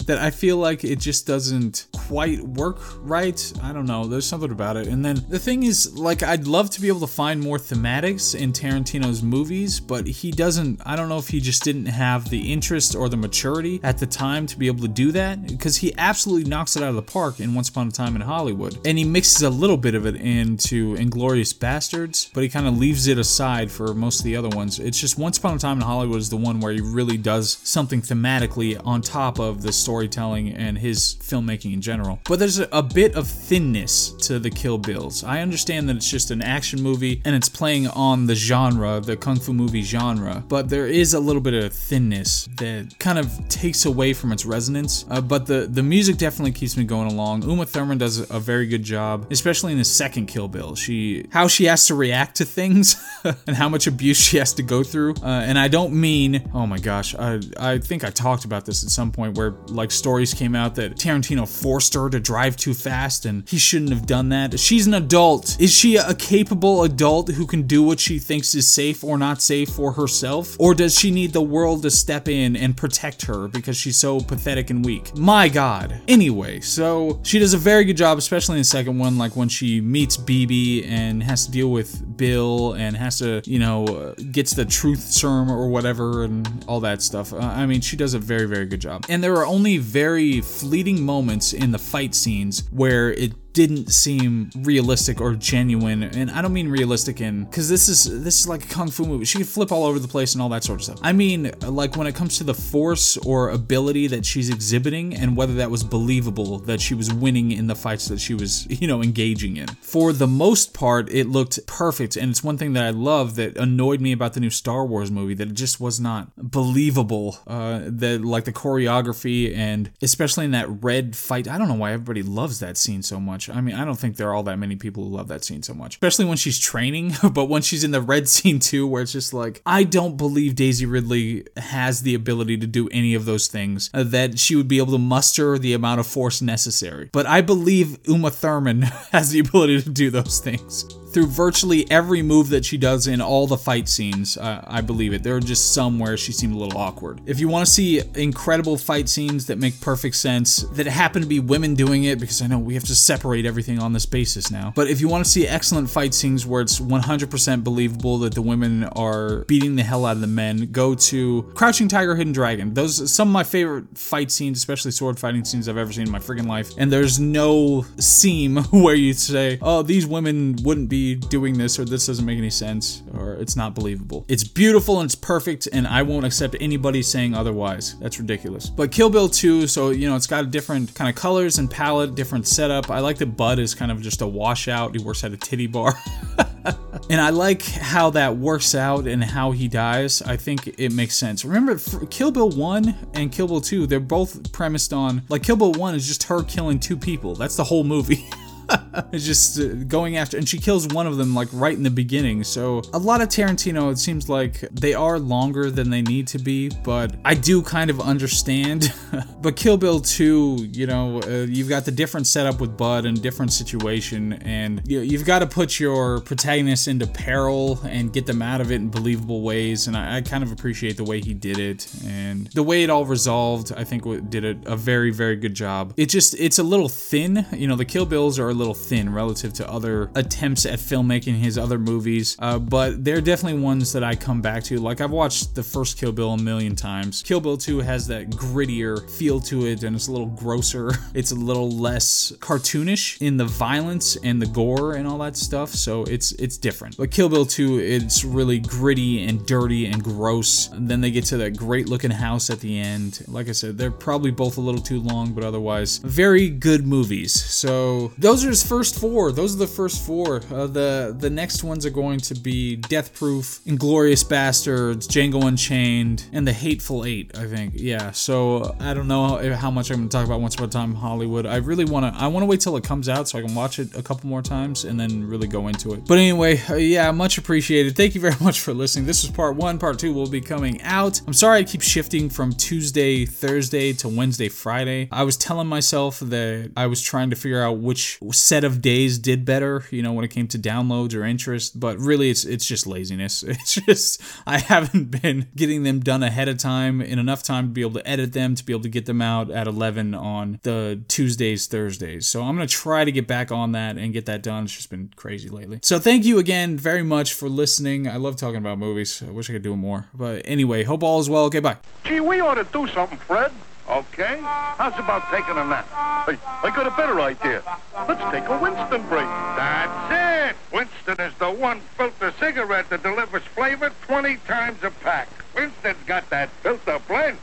that 0.05 0.19
I 0.19 0.29
feel 0.29 0.50
like 0.57 0.83
it 0.83 0.99
just 0.99 1.27
doesn't 1.27 1.87
quite 1.93 2.41
work 2.41 2.79
right. 2.99 3.53
I 3.61 3.73
don't 3.73 3.85
know. 3.85 4.05
There's 4.05 4.25
something 4.25 4.51
about 4.51 4.77
it. 4.77 4.87
And 4.87 5.03
then 5.03 5.23
the 5.29 5.39
thing 5.39 5.63
is, 5.63 5.97
like, 5.97 6.23
I'd 6.23 6.47
love 6.47 6.69
to 6.71 6.81
be 6.81 6.87
able 6.87 6.99
to 7.01 7.07
find 7.07 7.41
more 7.41 7.57
thematics 7.57 8.35
in 8.35 8.53
Tarantino's 8.53 9.23
movies, 9.23 9.79
but 9.79 10.07
he 10.07 10.31
doesn't. 10.31 10.81
I 10.85 10.95
don't 10.95 11.09
know 11.09 11.17
if 11.17 11.29
he 11.29 11.39
just 11.39 11.63
didn't 11.63 11.85
have 11.85 12.29
the 12.29 12.51
interest 12.51 12.95
or 12.95 13.09
the 13.09 13.17
maturity 13.17 13.79
at 13.83 13.97
the 13.97 14.07
time 14.07 14.45
to 14.47 14.57
be 14.57 14.67
able 14.67 14.81
to 14.81 14.87
do 14.87 15.11
that, 15.11 15.47
because 15.47 15.77
he 15.77 15.93
absolutely 15.97 16.49
knocks 16.49 16.75
it 16.75 16.83
out 16.83 16.89
of 16.89 16.95
the 16.95 17.01
park 17.01 17.39
in 17.39 17.53
Once 17.53 17.69
Upon 17.69 17.87
a 17.87 17.91
Time 17.91 18.15
in 18.15 18.21
Hollywood. 18.21 18.77
And 18.85 18.97
he 18.97 19.03
mixes 19.03 19.41
a 19.41 19.49
little 19.49 19.77
bit 19.77 19.95
of 19.95 20.05
it 20.05 20.15
into 20.15 20.95
Inglourious 20.95 21.53
Basterds, 21.53 22.29
but 22.33 22.43
he 22.43 22.49
kind 22.49 22.67
of 22.67 22.77
leaves 22.77 23.07
it 23.07 23.17
aside 23.17 23.71
for 23.71 23.93
most 23.93 24.19
of 24.19 24.25
the 24.25 24.35
other 24.35 24.49
ones. 24.49 24.79
It's 24.79 24.99
just 24.99 25.17
Once 25.17 25.37
Upon 25.37 25.55
a 25.55 25.59
Time 25.59 25.77
in 25.77 25.83
Hollywood 25.83 26.19
is 26.19 26.29
the 26.29 26.37
one 26.37 26.59
where 26.59 26.73
he 26.73 26.81
really 26.81 27.17
does 27.17 27.57
something 27.63 28.01
thematically 28.01 28.79
on 28.85 29.01
top 29.01 29.39
of 29.39 29.61
the 29.61 29.71
storytelling 29.71 30.40
and 30.49 30.77
his 30.77 31.15
filmmaking 31.15 31.73
in 31.73 31.81
general. 31.81 32.19
But 32.25 32.39
there's 32.39 32.59
a, 32.59 32.67
a, 32.71 32.83
bit 32.83 33.15
of 33.15 33.27
thinness 33.27 34.11
to 34.27 34.39
the 34.39 34.49
Kill 34.49 34.77
Bills. 34.77 35.23
I 35.23 35.41
understand 35.41 35.87
that 35.89 35.95
it's 35.95 36.09
just 36.09 36.31
an 36.31 36.41
action 36.41 36.81
movie 36.81 37.21
and 37.23 37.35
it's 37.35 37.47
playing 37.49 37.87
on 37.87 38.27
the 38.27 38.35
genre, 38.35 38.99
the 38.99 39.15
kung 39.15 39.39
fu 39.39 39.53
movie 39.53 39.81
genre, 39.81 40.43
but 40.47 40.69
there 40.69 40.87
is 40.87 41.13
a 41.13 41.19
little 41.19 41.41
bit 41.41 41.53
of 41.53 41.73
thinness 41.73 42.49
that 42.57 42.95
kind 42.99 43.17
of 43.17 43.31
takes 43.47 43.85
away 43.85 44.13
from 44.13 44.31
its 44.31 44.45
resonance. 44.45 45.05
Uh, 45.09 45.21
but 45.21 45.45
the 45.45 45.67
the 45.71 45.83
music 45.83 46.17
definitely 46.17 46.51
keeps 46.51 46.75
me 46.77 46.83
going 46.83 47.11
along. 47.11 47.43
Uma 47.43 47.65
Thurman 47.65 47.97
does 47.97 48.29
a 48.29 48.39
very 48.39 48.67
good 48.67 48.83
job, 48.83 49.27
especially 49.31 49.71
in 49.71 49.77
the 49.77 49.85
second 49.85 50.27
Kill 50.27 50.47
Bill. 50.47 50.75
She 50.75 51.25
how 51.31 51.47
she 51.47 51.65
has 51.65 51.87
to 51.87 51.95
react 51.95 52.37
to 52.37 52.45
things 52.45 53.01
and 53.47 53.55
how 53.55 53.69
much 53.69 53.87
abuse 53.87 54.19
she 54.19 54.37
has 54.37 54.53
to 54.53 54.63
go 54.63 54.83
through. 54.83 55.15
Uh, 55.21 55.27
and 55.27 55.57
I 55.57 55.67
don't 55.67 55.93
mean, 55.93 56.49
oh 56.53 56.67
my 56.67 56.79
gosh, 56.79 57.15
I 57.15 57.39
I 57.57 57.77
think 57.77 58.03
I 58.03 58.09
talked 58.09 58.45
about 58.45 58.65
this 58.65 58.83
at 58.83 58.89
some 58.89 59.11
point 59.11 59.37
where 59.37 59.51
like 59.67 59.91
stories 60.31 60.39
came 60.39 60.55
out 60.55 60.75
that 60.75 60.95
Tarantino 60.95 61.47
forced 61.47 61.93
her 61.93 62.09
to 62.09 62.19
drive 62.19 62.55
too 62.55 62.73
fast 62.73 63.25
and 63.25 63.47
he 63.47 63.57
shouldn't 63.57 63.91
have 63.91 64.05
done 64.05 64.29
that. 64.29 64.59
She's 64.59 64.87
an 64.87 64.93
adult. 64.93 65.59
Is 65.59 65.73
she 65.73 65.97
a 65.97 66.13
capable 66.13 66.83
adult 66.83 67.29
who 67.29 67.45
can 67.45 67.63
do 67.63 67.83
what 67.83 67.99
she 67.99 68.19
thinks 68.19 68.55
is 68.55 68.67
safe 68.67 69.03
or 69.03 69.17
not 69.17 69.41
safe 69.41 69.69
for 69.69 69.93
herself? 69.93 70.55
Or 70.59 70.73
does 70.73 70.97
she 70.97 71.11
need 71.11 71.33
the 71.33 71.41
world 71.41 71.83
to 71.83 71.91
step 71.91 72.27
in 72.27 72.55
and 72.55 72.75
protect 72.75 73.25
her 73.25 73.47
because 73.47 73.77
she's 73.77 73.97
so 73.97 74.19
pathetic 74.19 74.69
and 74.69 74.85
weak? 74.85 75.15
My 75.17 75.49
god. 75.49 76.01
Anyway, 76.07 76.59
so 76.61 77.19
she 77.23 77.39
does 77.39 77.53
a 77.53 77.57
very 77.57 77.85
good 77.85 77.97
job, 77.97 78.17
especially 78.17 78.55
in 78.55 78.61
the 78.61 78.65
second 78.65 78.97
one, 78.99 79.17
like 79.17 79.35
when 79.35 79.49
she 79.49 79.81
meets 79.81 80.17
Bibi 80.17 80.85
and 80.85 81.23
has 81.23 81.45
to 81.45 81.51
deal 81.51 81.71
with 81.71 82.17
Bill 82.17 82.73
and 82.73 82.95
has 82.95 83.19
to, 83.19 83.41
you 83.45 83.59
know, 83.59 84.13
gets 84.31 84.53
the 84.53 84.65
truth 84.65 84.99
serum 84.99 85.51
or 85.51 85.69
whatever 85.69 86.23
and 86.23 86.65
all 86.67 86.79
that 86.81 87.01
stuff. 87.01 87.33
Uh, 87.33 87.37
I 87.37 87.65
mean, 87.65 87.81
she 87.81 87.95
does 87.97 88.13
a 88.13 88.19
very, 88.19 88.45
very 88.45 88.65
good 88.65 88.81
job. 88.81 89.05
And 89.09 89.23
there 89.23 89.35
are 89.35 89.45
only 89.45 89.77
very 89.77 90.20
fleeting 90.41 91.03
moments 91.03 91.53
in 91.53 91.71
the 91.71 91.79
fight 91.79 92.13
scenes 92.13 92.63
where 92.71 93.11
it 93.11 93.33
didn't 93.53 93.91
seem 93.91 94.49
realistic 94.57 95.19
or 95.19 95.35
genuine 95.35 96.03
and 96.03 96.31
i 96.31 96.41
don't 96.41 96.53
mean 96.53 96.69
realistic 96.69 97.21
in 97.21 97.43
because 97.45 97.69
this 97.69 97.89
is 97.89 98.23
this 98.23 98.39
is 98.39 98.47
like 98.47 98.63
a 98.65 98.67
kung 98.67 98.89
fu 98.89 99.05
movie. 99.05 99.25
She 99.25 99.37
could 99.37 99.47
flip 99.47 99.71
all 99.71 99.85
over 99.85 99.99
the 99.99 100.07
place 100.07 100.33
and 100.33 100.41
all 100.41 100.49
that 100.49 100.63
sort 100.63 100.79
of 100.79 100.83
stuff. 100.83 100.99
I 101.01 101.13
mean 101.13 101.51
like 101.61 101.95
when 101.95 102.07
it 102.07 102.15
comes 102.15 102.37
to 102.37 102.43
the 102.43 102.53
force 102.53 103.17
or 103.17 103.49
ability 103.49 104.07
that 104.07 104.25
she's 104.25 104.49
exhibiting 104.49 105.15
and 105.15 105.35
whether 105.35 105.53
that 105.55 105.71
was 105.71 105.83
believable 105.83 106.59
that 106.59 106.81
she 106.81 106.93
was 106.93 107.13
winning 107.13 107.51
in 107.51 107.67
the 107.67 107.75
fights 107.75 108.07
that 108.07 108.19
she 108.19 108.33
was 108.33 108.67
you 108.81 108.87
know 108.87 109.01
engaging 109.01 109.57
in. 109.57 109.67
For 109.81 110.13
the 110.13 110.27
most 110.27 110.73
part 110.73 111.09
it 111.09 111.27
looked 111.27 111.65
perfect 111.67 112.15
and 112.15 112.31
it's 112.31 112.43
one 112.43 112.57
thing 112.57 112.73
that 112.73 112.83
i 112.83 112.89
love 112.89 113.35
that 113.35 113.57
annoyed 113.57 114.01
me 114.01 114.11
about 114.11 114.33
the 114.33 114.39
new 114.39 114.49
star 114.49 114.85
wars 114.85 115.11
movie 115.11 115.33
that 115.33 115.49
it 115.49 115.53
just 115.53 115.79
was 115.79 115.99
not 115.99 116.29
believable 116.37 117.39
uh 117.47 117.81
that 117.85 118.21
like 118.23 118.45
the 118.45 118.53
choreography 118.53 119.55
and 119.55 119.91
especially 120.01 120.45
in 120.45 120.51
that 120.51 120.67
red 120.83 121.15
fight 121.15 121.47
i 121.47 121.57
don't 121.57 121.67
know 121.67 121.75
why 121.75 121.91
everybody 121.91 122.23
loves 122.23 122.59
that 122.59 122.77
scene 122.77 123.01
so 123.01 123.19
much 123.19 123.40
much. 123.47 123.55
I 123.55 123.61
mean, 123.61 123.75
I 123.75 123.85
don't 123.85 123.97
think 123.97 124.17
there 124.17 124.29
are 124.29 124.33
all 124.33 124.43
that 124.43 124.59
many 124.59 124.75
people 124.75 125.03
who 125.03 125.15
love 125.15 125.27
that 125.29 125.43
scene 125.43 125.63
so 125.63 125.73
much, 125.73 125.95
especially 125.95 126.25
when 126.25 126.37
she's 126.37 126.59
training. 126.59 127.13
but 127.33 127.45
when 127.45 127.61
she's 127.61 127.83
in 127.83 127.91
the 127.91 128.01
red 128.01 128.29
scene 128.29 128.59
too, 128.59 128.87
where 128.87 129.01
it's 129.01 129.11
just 129.11 129.33
like, 129.33 129.61
I 129.65 129.83
don't 129.83 130.17
believe 130.17 130.55
Daisy 130.55 130.85
Ridley 130.85 131.45
has 131.57 132.01
the 132.01 132.15
ability 132.15 132.57
to 132.57 132.67
do 132.67 132.89
any 132.89 133.13
of 133.13 133.25
those 133.25 133.47
things, 133.47 133.89
uh, 133.93 134.03
that 134.03 134.39
she 134.39 134.55
would 134.55 134.67
be 134.67 134.77
able 134.77 134.93
to 134.93 134.99
muster 134.99 135.57
the 135.57 135.73
amount 135.73 135.99
of 135.99 136.07
force 136.07 136.41
necessary. 136.41 137.09
But 137.11 137.25
I 137.25 137.41
believe 137.41 137.97
Uma 138.07 138.29
Thurman 138.29 138.81
has 139.11 139.31
the 139.31 139.39
ability 139.39 139.81
to 139.83 139.89
do 139.89 140.09
those 140.09 140.39
things 140.39 140.85
through 141.11 141.27
virtually 141.27 141.89
every 141.91 142.21
move 142.21 142.49
that 142.49 142.65
she 142.65 142.77
does 142.77 143.07
in 143.07 143.21
all 143.21 143.47
the 143.47 143.57
fight 143.57 143.89
scenes. 143.89 144.37
Uh, 144.37 144.63
I 144.65 144.81
believe 144.81 145.13
it. 145.13 145.23
There 145.23 145.35
are 145.35 145.41
just 145.41 145.73
some 145.73 145.99
where 145.99 146.17
she 146.17 146.31
seemed 146.31 146.53
a 146.53 146.57
little 146.57 146.79
awkward. 146.79 147.21
If 147.25 147.39
you 147.39 147.47
want 147.47 147.65
to 147.65 147.71
see 147.71 148.01
incredible 148.15 148.77
fight 148.77 149.09
scenes 149.09 149.47
that 149.47 149.57
make 149.57 149.79
perfect 149.81 150.15
sense, 150.15 150.63
that 150.73 150.85
happen 150.87 151.21
to 151.21 151.27
be 151.27 151.39
women 151.39 151.75
doing 151.75 152.05
it, 152.05 152.19
because 152.19 152.41
I 152.41 152.47
know 152.47 152.59
we 152.59 152.73
have 152.75 152.83
to 152.85 152.95
separate 152.95 153.45
everything 153.45 153.79
on 153.79 153.93
this 153.93 154.05
basis 154.05 154.51
now. 154.51 154.73
But 154.75 154.87
if 154.87 155.01
you 155.01 155.07
want 155.07 155.25
to 155.25 155.29
see 155.29 155.47
excellent 155.47 155.89
fight 155.89 156.13
scenes 156.13 156.45
where 156.45 156.61
it's 156.61 156.79
100% 156.79 157.63
believable 157.63 158.17
that 158.19 158.33
the 158.33 158.41
women 158.41 158.85
are 158.85 159.43
beating 159.45 159.75
the 159.75 159.83
hell 159.83 160.05
out 160.05 160.15
of 160.15 160.21
the 160.21 160.27
men, 160.27 160.71
go 160.71 160.95
to 160.95 161.51
Crouching 161.55 161.87
Tiger, 161.87 162.15
Hidden 162.15 162.33
Dragon. 162.33 162.73
Those 162.73 163.01
are 163.01 163.07
some 163.07 163.27
of 163.27 163.33
my 163.33 163.43
favorite 163.43 163.97
fight 163.97 164.31
scenes, 164.31 164.57
especially 164.57 164.91
sword 164.91 165.19
fighting 165.19 165.43
scenes 165.45 165.67
I've 165.67 165.77
ever 165.77 165.91
seen 165.91 166.05
in 166.05 166.11
my 166.11 166.19
freaking 166.19 166.47
life. 166.47 166.71
And 166.77 166.91
there's 166.91 167.19
no 167.19 167.85
seam 167.97 168.57
where 168.71 168.95
you 168.95 169.13
say, 169.13 169.59
"Oh, 169.61 169.81
these 169.81 170.05
women 170.05 170.57
wouldn't 170.63 170.89
be 170.89 171.00
doing 171.15 171.57
this 171.57 171.79
or 171.79 171.85
this 171.85 172.07
doesn't 172.07 172.25
make 172.25 172.37
any 172.37 172.49
sense 172.49 173.03
or 173.13 173.33
it's 173.33 173.55
not 173.55 173.75
believable. 173.75 174.25
It's 174.27 174.43
beautiful 174.43 174.99
and 174.99 175.07
it's 175.07 175.15
perfect 175.15 175.67
and 175.71 175.87
I 175.87 176.01
won't 176.01 176.25
accept 176.25 176.55
anybody 176.59 177.01
saying 177.01 177.33
otherwise. 177.33 177.97
That's 177.99 178.19
ridiculous. 178.19 178.69
But 178.69 178.91
Kill 178.91 179.09
Bill 179.09 179.29
2, 179.29 179.67
so 179.67 179.89
you 179.89 180.09
know, 180.09 180.15
it's 180.15 180.27
got 180.27 180.43
a 180.43 180.47
different 180.47 180.93
kind 180.95 181.09
of 181.09 181.15
colors 181.15 181.57
and 181.57 181.69
palette, 181.69 182.15
different 182.15 182.47
setup. 182.47 182.89
I 182.89 182.99
like 182.99 183.17
that 183.17 183.37
Bud 183.37 183.59
is 183.59 183.75
kind 183.75 183.91
of 183.91 184.01
just 184.01 184.21
a 184.21 184.27
washout. 184.27 184.95
He 184.95 185.03
works 185.03 185.23
at 185.23 185.31
a 185.31 185.37
titty 185.37 185.67
bar. 185.67 185.93
and 187.09 187.19
I 187.19 187.29
like 187.29 187.63
how 187.63 188.09
that 188.11 188.37
works 188.37 188.75
out 188.75 189.07
and 189.07 189.23
how 189.23 189.51
he 189.51 189.67
dies. 189.67 190.21
I 190.21 190.37
think 190.37 190.79
it 190.79 190.91
makes 190.91 191.15
sense. 191.15 191.43
Remember, 191.43 191.77
Kill 192.09 192.31
Bill 192.31 192.49
1 192.49 192.95
and 193.13 193.31
Kill 193.31 193.47
Bill 193.47 193.61
2, 193.61 193.87
they're 193.87 193.99
both 193.99 194.51
premised 194.51 194.93
on, 194.93 195.23
like, 195.29 195.43
Kill 195.43 195.55
Bill 195.55 195.73
1 195.73 195.95
is 195.95 196.07
just 196.07 196.23
her 196.23 196.43
killing 196.43 196.79
two 196.79 196.97
people. 196.97 197.35
That's 197.35 197.55
the 197.55 197.63
whole 197.63 197.83
movie. 197.83 198.29
it's 199.11 199.25
just 199.25 199.59
uh, 199.59 199.73
going 199.87 200.17
after, 200.17 200.37
and 200.37 200.47
she 200.47 200.57
kills 200.57 200.87
one 200.87 201.07
of 201.07 201.17
them 201.17 201.33
like 201.33 201.49
right 201.51 201.75
in 201.75 201.83
the 201.83 201.91
beginning. 201.91 202.43
So 202.43 202.81
a 202.93 202.99
lot 202.99 203.21
of 203.21 203.29
Tarantino, 203.29 203.91
it 203.91 203.97
seems 203.97 204.29
like 204.29 204.61
they 204.71 204.93
are 204.93 205.19
longer 205.19 205.71
than 205.71 205.89
they 205.89 206.01
need 206.01 206.27
to 206.27 206.39
be, 206.39 206.69
but 206.83 207.15
I 207.25 207.35
do 207.35 207.61
kind 207.61 207.89
of 207.89 207.99
understand. 207.99 208.93
but 209.41 209.55
Kill 209.55 209.77
Bill 209.77 209.99
2, 209.99 210.69
you 210.71 210.87
know, 210.87 211.21
uh, 211.21 211.45
you've 211.47 211.69
got 211.69 211.85
the 211.85 211.91
different 211.91 212.27
setup 212.27 212.59
with 212.59 212.77
Bud 212.77 213.05
and 213.05 213.21
different 213.21 213.53
situation, 213.53 214.33
and 214.33 214.81
you, 214.85 215.01
you've 215.01 215.25
got 215.25 215.39
to 215.39 215.47
put 215.47 215.79
your 215.79 216.21
protagonist 216.21 216.87
into 216.87 217.07
peril 217.07 217.79
and 217.83 218.11
get 218.13 218.25
them 218.25 218.41
out 218.41 218.61
of 218.61 218.71
it 218.71 218.75
in 218.75 218.89
believable 218.89 219.41
ways. 219.41 219.87
And 219.87 219.95
I, 219.95 220.17
I 220.17 220.21
kind 220.21 220.43
of 220.43 220.51
appreciate 220.51 220.97
the 220.97 221.03
way 221.03 221.21
he 221.21 221.33
did 221.33 221.57
it 221.57 221.87
and 222.05 222.47
the 222.47 222.63
way 222.63 222.83
it 222.83 222.89
all 222.89 223.05
resolved. 223.05 223.71
I 223.75 223.83
think 223.83 224.29
did 224.29 224.45
a, 224.45 224.71
a 224.71 224.75
very 224.75 225.11
very 225.11 225.35
good 225.35 225.53
job. 225.53 225.93
It 225.97 226.07
just 226.07 226.33
it's 226.39 226.59
a 226.59 226.63
little 226.63 226.89
thin. 226.89 227.45
You 227.51 227.67
know, 227.67 227.75
the 227.75 227.85
Kill 227.85 228.05
Bills 228.05 228.39
are 228.39 228.49
a 228.49 228.53
little 228.61 228.73
thin 228.75 229.11
relative 229.11 229.53
to 229.53 229.69
other 229.69 230.11
attempts 230.15 230.65
at 230.65 230.77
filmmaking, 230.77 231.35
his 231.35 231.57
other 231.57 231.79
movies, 231.79 232.35
uh, 232.39 232.59
but 232.59 233.03
they're 233.03 233.21
definitely 233.21 233.59
ones 233.59 233.91
that 233.93 234.03
I 234.03 234.15
come 234.15 234.41
back 234.41 234.63
to. 234.65 234.79
Like, 234.79 235.01
I've 235.01 235.11
watched 235.11 235.55
the 235.55 235.63
first 235.63 235.97
Kill 235.97 236.11
Bill 236.11 236.33
a 236.33 236.37
million 236.37 236.75
times. 236.75 237.23
Kill 237.23 237.41
Bill 237.41 237.57
2 237.57 237.79
has 237.79 238.07
that 238.07 238.29
grittier 238.29 239.09
feel 239.09 239.39
to 239.41 239.65
it, 239.65 239.83
and 239.83 239.95
it's 239.95 240.07
a 240.07 240.11
little 240.11 240.27
grosser. 240.27 240.91
It's 241.13 241.31
a 241.31 241.35
little 241.35 241.69
less 241.69 242.31
cartoonish 242.39 243.21
in 243.21 243.35
the 243.35 243.45
violence 243.45 244.15
and 244.23 244.41
the 244.41 244.45
gore 244.45 244.93
and 244.95 245.05
all 245.05 245.17
that 245.19 245.35
stuff, 245.35 245.69
so 245.69 246.03
it's 246.05 246.31
it's 246.33 246.57
different. 246.57 246.95
But 246.95 247.11
Kill 247.11 247.27
Bill 247.27 247.45
2, 247.45 247.79
it's 247.79 248.23
really 248.23 248.59
gritty 248.59 249.23
and 249.25 249.45
dirty 249.45 249.87
and 249.87 250.01
gross. 250.01 250.69
And 250.71 250.87
then 250.87 251.01
they 251.01 251.11
get 251.11 251.25
to 251.25 251.37
that 251.37 251.57
great 251.57 251.89
looking 251.89 252.11
house 252.11 252.49
at 252.49 252.59
the 252.61 252.79
end. 252.79 253.23
Like 253.27 253.49
I 253.49 253.51
said, 253.51 253.77
they're 253.77 253.91
probably 253.91 254.31
both 254.31 254.57
a 254.57 254.61
little 254.61 254.81
too 254.81 255.01
long, 255.01 255.33
but 255.33 255.43
otherwise, 255.43 255.97
very 255.97 256.49
good 256.49 256.87
movies. 256.87 257.33
So, 257.33 258.13
those 258.17 258.45
are 258.45 258.50
his 258.51 258.61
first 258.61 258.99
four. 258.99 259.31
Those 259.31 259.55
are 259.55 259.59
the 259.59 259.67
first 259.67 260.05
four. 260.05 260.41
Uh, 260.51 260.67
the 260.67 261.15
the 261.17 261.29
next 261.29 261.63
ones 261.63 261.85
are 261.85 261.89
going 261.89 262.19
to 262.19 262.35
be 262.35 262.75
Death 262.75 263.13
Proof, 263.13 263.61
Inglourious 263.65 264.23
Basterds, 264.25 265.07
Django 265.07 265.45
Unchained, 265.47 266.25
and 266.33 266.45
The 266.45 266.53
Hateful 266.53 267.05
Eight. 267.05 267.37
I 267.37 267.45
think. 267.47 267.73
Yeah. 267.75 268.11
So 268.11 268.75
I 268.79 268.93
don't 268.93 269.07
know 269.07 269.37
how 269.55 269.71
much 269.71 269.89
I'm 269.89 269.97
going 269.97 270.09
to 270.09 270.17
talk 270.17 270.25
about 270.25 270.41
Once 270.41 270.55
Upon 270.55 270.67
a 270.67 270.71
Time 270.71 270.91
in 270.91 270.97
Hollywood. 270.97 271.45
I 271.45 271.57
really 271.57 271.85
want 271.85 272.13
to. 272.13 272.21
I 272.21 272.27
want 272.27 272.43
to 272.43 272.47
wait 272.47 272.59
till 272.59 272.75
it 272.75 272.83
comes 272.83 273.07
out 273.09 273.29
so 273.29 273.39
I 273.39 273.41
can 273.41 273.55
watch 273.55 273.79
it 273.79 273.95
a 273.95 274.03
couple 274.03 274.29
more 274.29 274.41
times 274.41 274.83
and 274.83 274.99
then 274.99 275.25
really 275.25 275.47
go 275.47 275.67
into 275.67 275.93
it. 275.93 276.05
But 276.05 276.17
anyway, 276.17 276.59
uh, 276.69 276.75
yeah, 276.75 277.09
much 277.11 277.37
appreciated. 277.37 277.95
Thank 277.95 278.15
you 278.15 278.21
very 278.21 278.35
much 278.41 278.59
for 278.59 278.73
listening. 278.73 279.05
This 279.05 279.23
was 279.23 279.31
part 279.31 279.55
one. 279.55 279.79
Part 279.79 279.97
two 279.97 280.13
will 280.13 280.29
be 280.29 280.41
coming 280.41 280.81
out. 280.81 281.21
I'm 281.25 281.33
sorry 281.33 281.59
I 281.59 281.63
keep 281.63 281.81
shifting 281.81 282.29
from 282.29 282.51
Tuesday, 282.51 283.25
Thursday 283.25 283.93
to 283.93 284.09
Wednesday, 284.09 284.49
Friday. 284.49 285.07
I 285.11 285.23
was 285.23 285.37
telling 285.37 285.67
myself 285.67 286.19
that 286.19 286.71
I 286.75 286.87
was 286.87 287.01
trying 287.01 287.29
to 287.29 287.35
figure 287.37 287.63
out 287.63 287.77
which 287.77 288.19
set 288.41 288.63
of 288.63 288.81
days 288.81 289.17
did 289.19 289.45
better, 289.45 289.83
you 289.91 290.01
know, 290.01 290.13
when 290.13 290.25
it 290.25 290.29
came 290.29 290.47
to 290.47 290.59
downloads 290.59 291.15
or 291.15 291.23
interest, 291.23 291.79
but 291.79 291.97
really 291.99 292.29
it's 292.29 292.43
it's 292.43 292.65
just 292.65 292.87
laziness. 292.87 293.43
It's 293.61 293.75
just 293.75 294.21
I 294.47 294.57
haven't 294.57 295.11
been 295.21 295.47
getting 295.55 295.83
them 295.83 295.99
done 295.99 296.23
ahead 296.23 296.47
of 296.47 296.57
time 296.57 296.99
in 297.01 297.19
enough 297.19 297.43
time 297.43 297.67
to 297.67 297.71
be 297.71 297.81
able 297.81 297.93
to 297.93 298.07
edit 298.07 298.33
them 298.33 298.55
to 298.55 298.65
be 298.65 298.73
able 298.73 298.83
to 298.83 298.89
get 298.89 299.05
them 299.05 299.21
out 299.21 299.51
at 299.51 299.67
11 299.67 300.15
on 300.15 300.59
the 300.63 301.01
Tuesdays, 301.07 301.67
Thursdays. 301.67 302.27
So 302.27 302.41
I'm 302.41 302.55
going 302.55 302.67
to 302.67 302.73
try 302.73 303.05
to 303.05 303.11
get 303.11 303.27
back 303.27 303.51
on 303.51 303.73
that 303.73 303.97
and 303.97 304.13
get 304.13 304.25
that 304.25 304.41
done. 304.41 304.63
It's 304.63 304.75
just 304.75 304.89
been 304.89 305.11
crazy 305.15 305.49
lately. 305.49 305.79
So 305.83 305.99
thank 305.99 306.25
you 306.25 306.39
again 306.39 306.77
very 306.77 307.03
much 307.03 307.33
for 307.33 307.49
listening. 307.49 308.07
I 308.07 308.15
love 308.15 308.35
talking 308.35 308.57
about 308.57 308.79
movies. 308.79 309.21
I 309.21 309.31
wish 309.31 309.49
I 309.49 309.53
could 309.53 309.61
do 309.61 309.75
more. 309.75 310.07
But 310.13 310.41
anyway, 310.45 310.83
hope 310.83 311.03
all 311.03 311.19
is 311.19 311.29
well. 311.29 311.45
Okay, 311.45 311.59
bye. 311.59 311.77
Gee, 312.05 312.19
we 312.19 312.39
ought 312.39 312.55
to 312.55 312.63
do 312.63 312.87
something, 312.87 313.17
Fred. 313.19 313.51
Okay? 313.91 314.39
How's 314.41 314.97
about 314.97 315.29
taking 315.29 315.57
a 315.57 315.65
nap? 315.65 315.85
Hey, 316.25 316.37
I 316.63 316.71
got 316.73 316.87
a 316.87 316.91
better 316.91 317.19
idea. 317.19 317.61
Let's 318.07 318.23
take 318.31 318.47
a 318.47 318.57
Winston 318.57 319.01
break. 319.09 319.27
That's 319.57 320.51
it. 320.51 320.55
Winston 320.71 321.19
is 321.19 321.33
the 321.39 321.51
one 321.51 321.81
filter 321.97 322.33
cigarette 322.39 322.89
that 322.89 323.03
delivers 323.03 323.43
flavor 323.43 323.91
20 324.07 324.37
times 324.47 324.81
a 324.83 324.91
pack. 324.91 325.27
Winston's 325.55 325.97
got 326.05 326.29
that 326.29 326.49
filter 326.63 326.99
blend. 327.05 327.37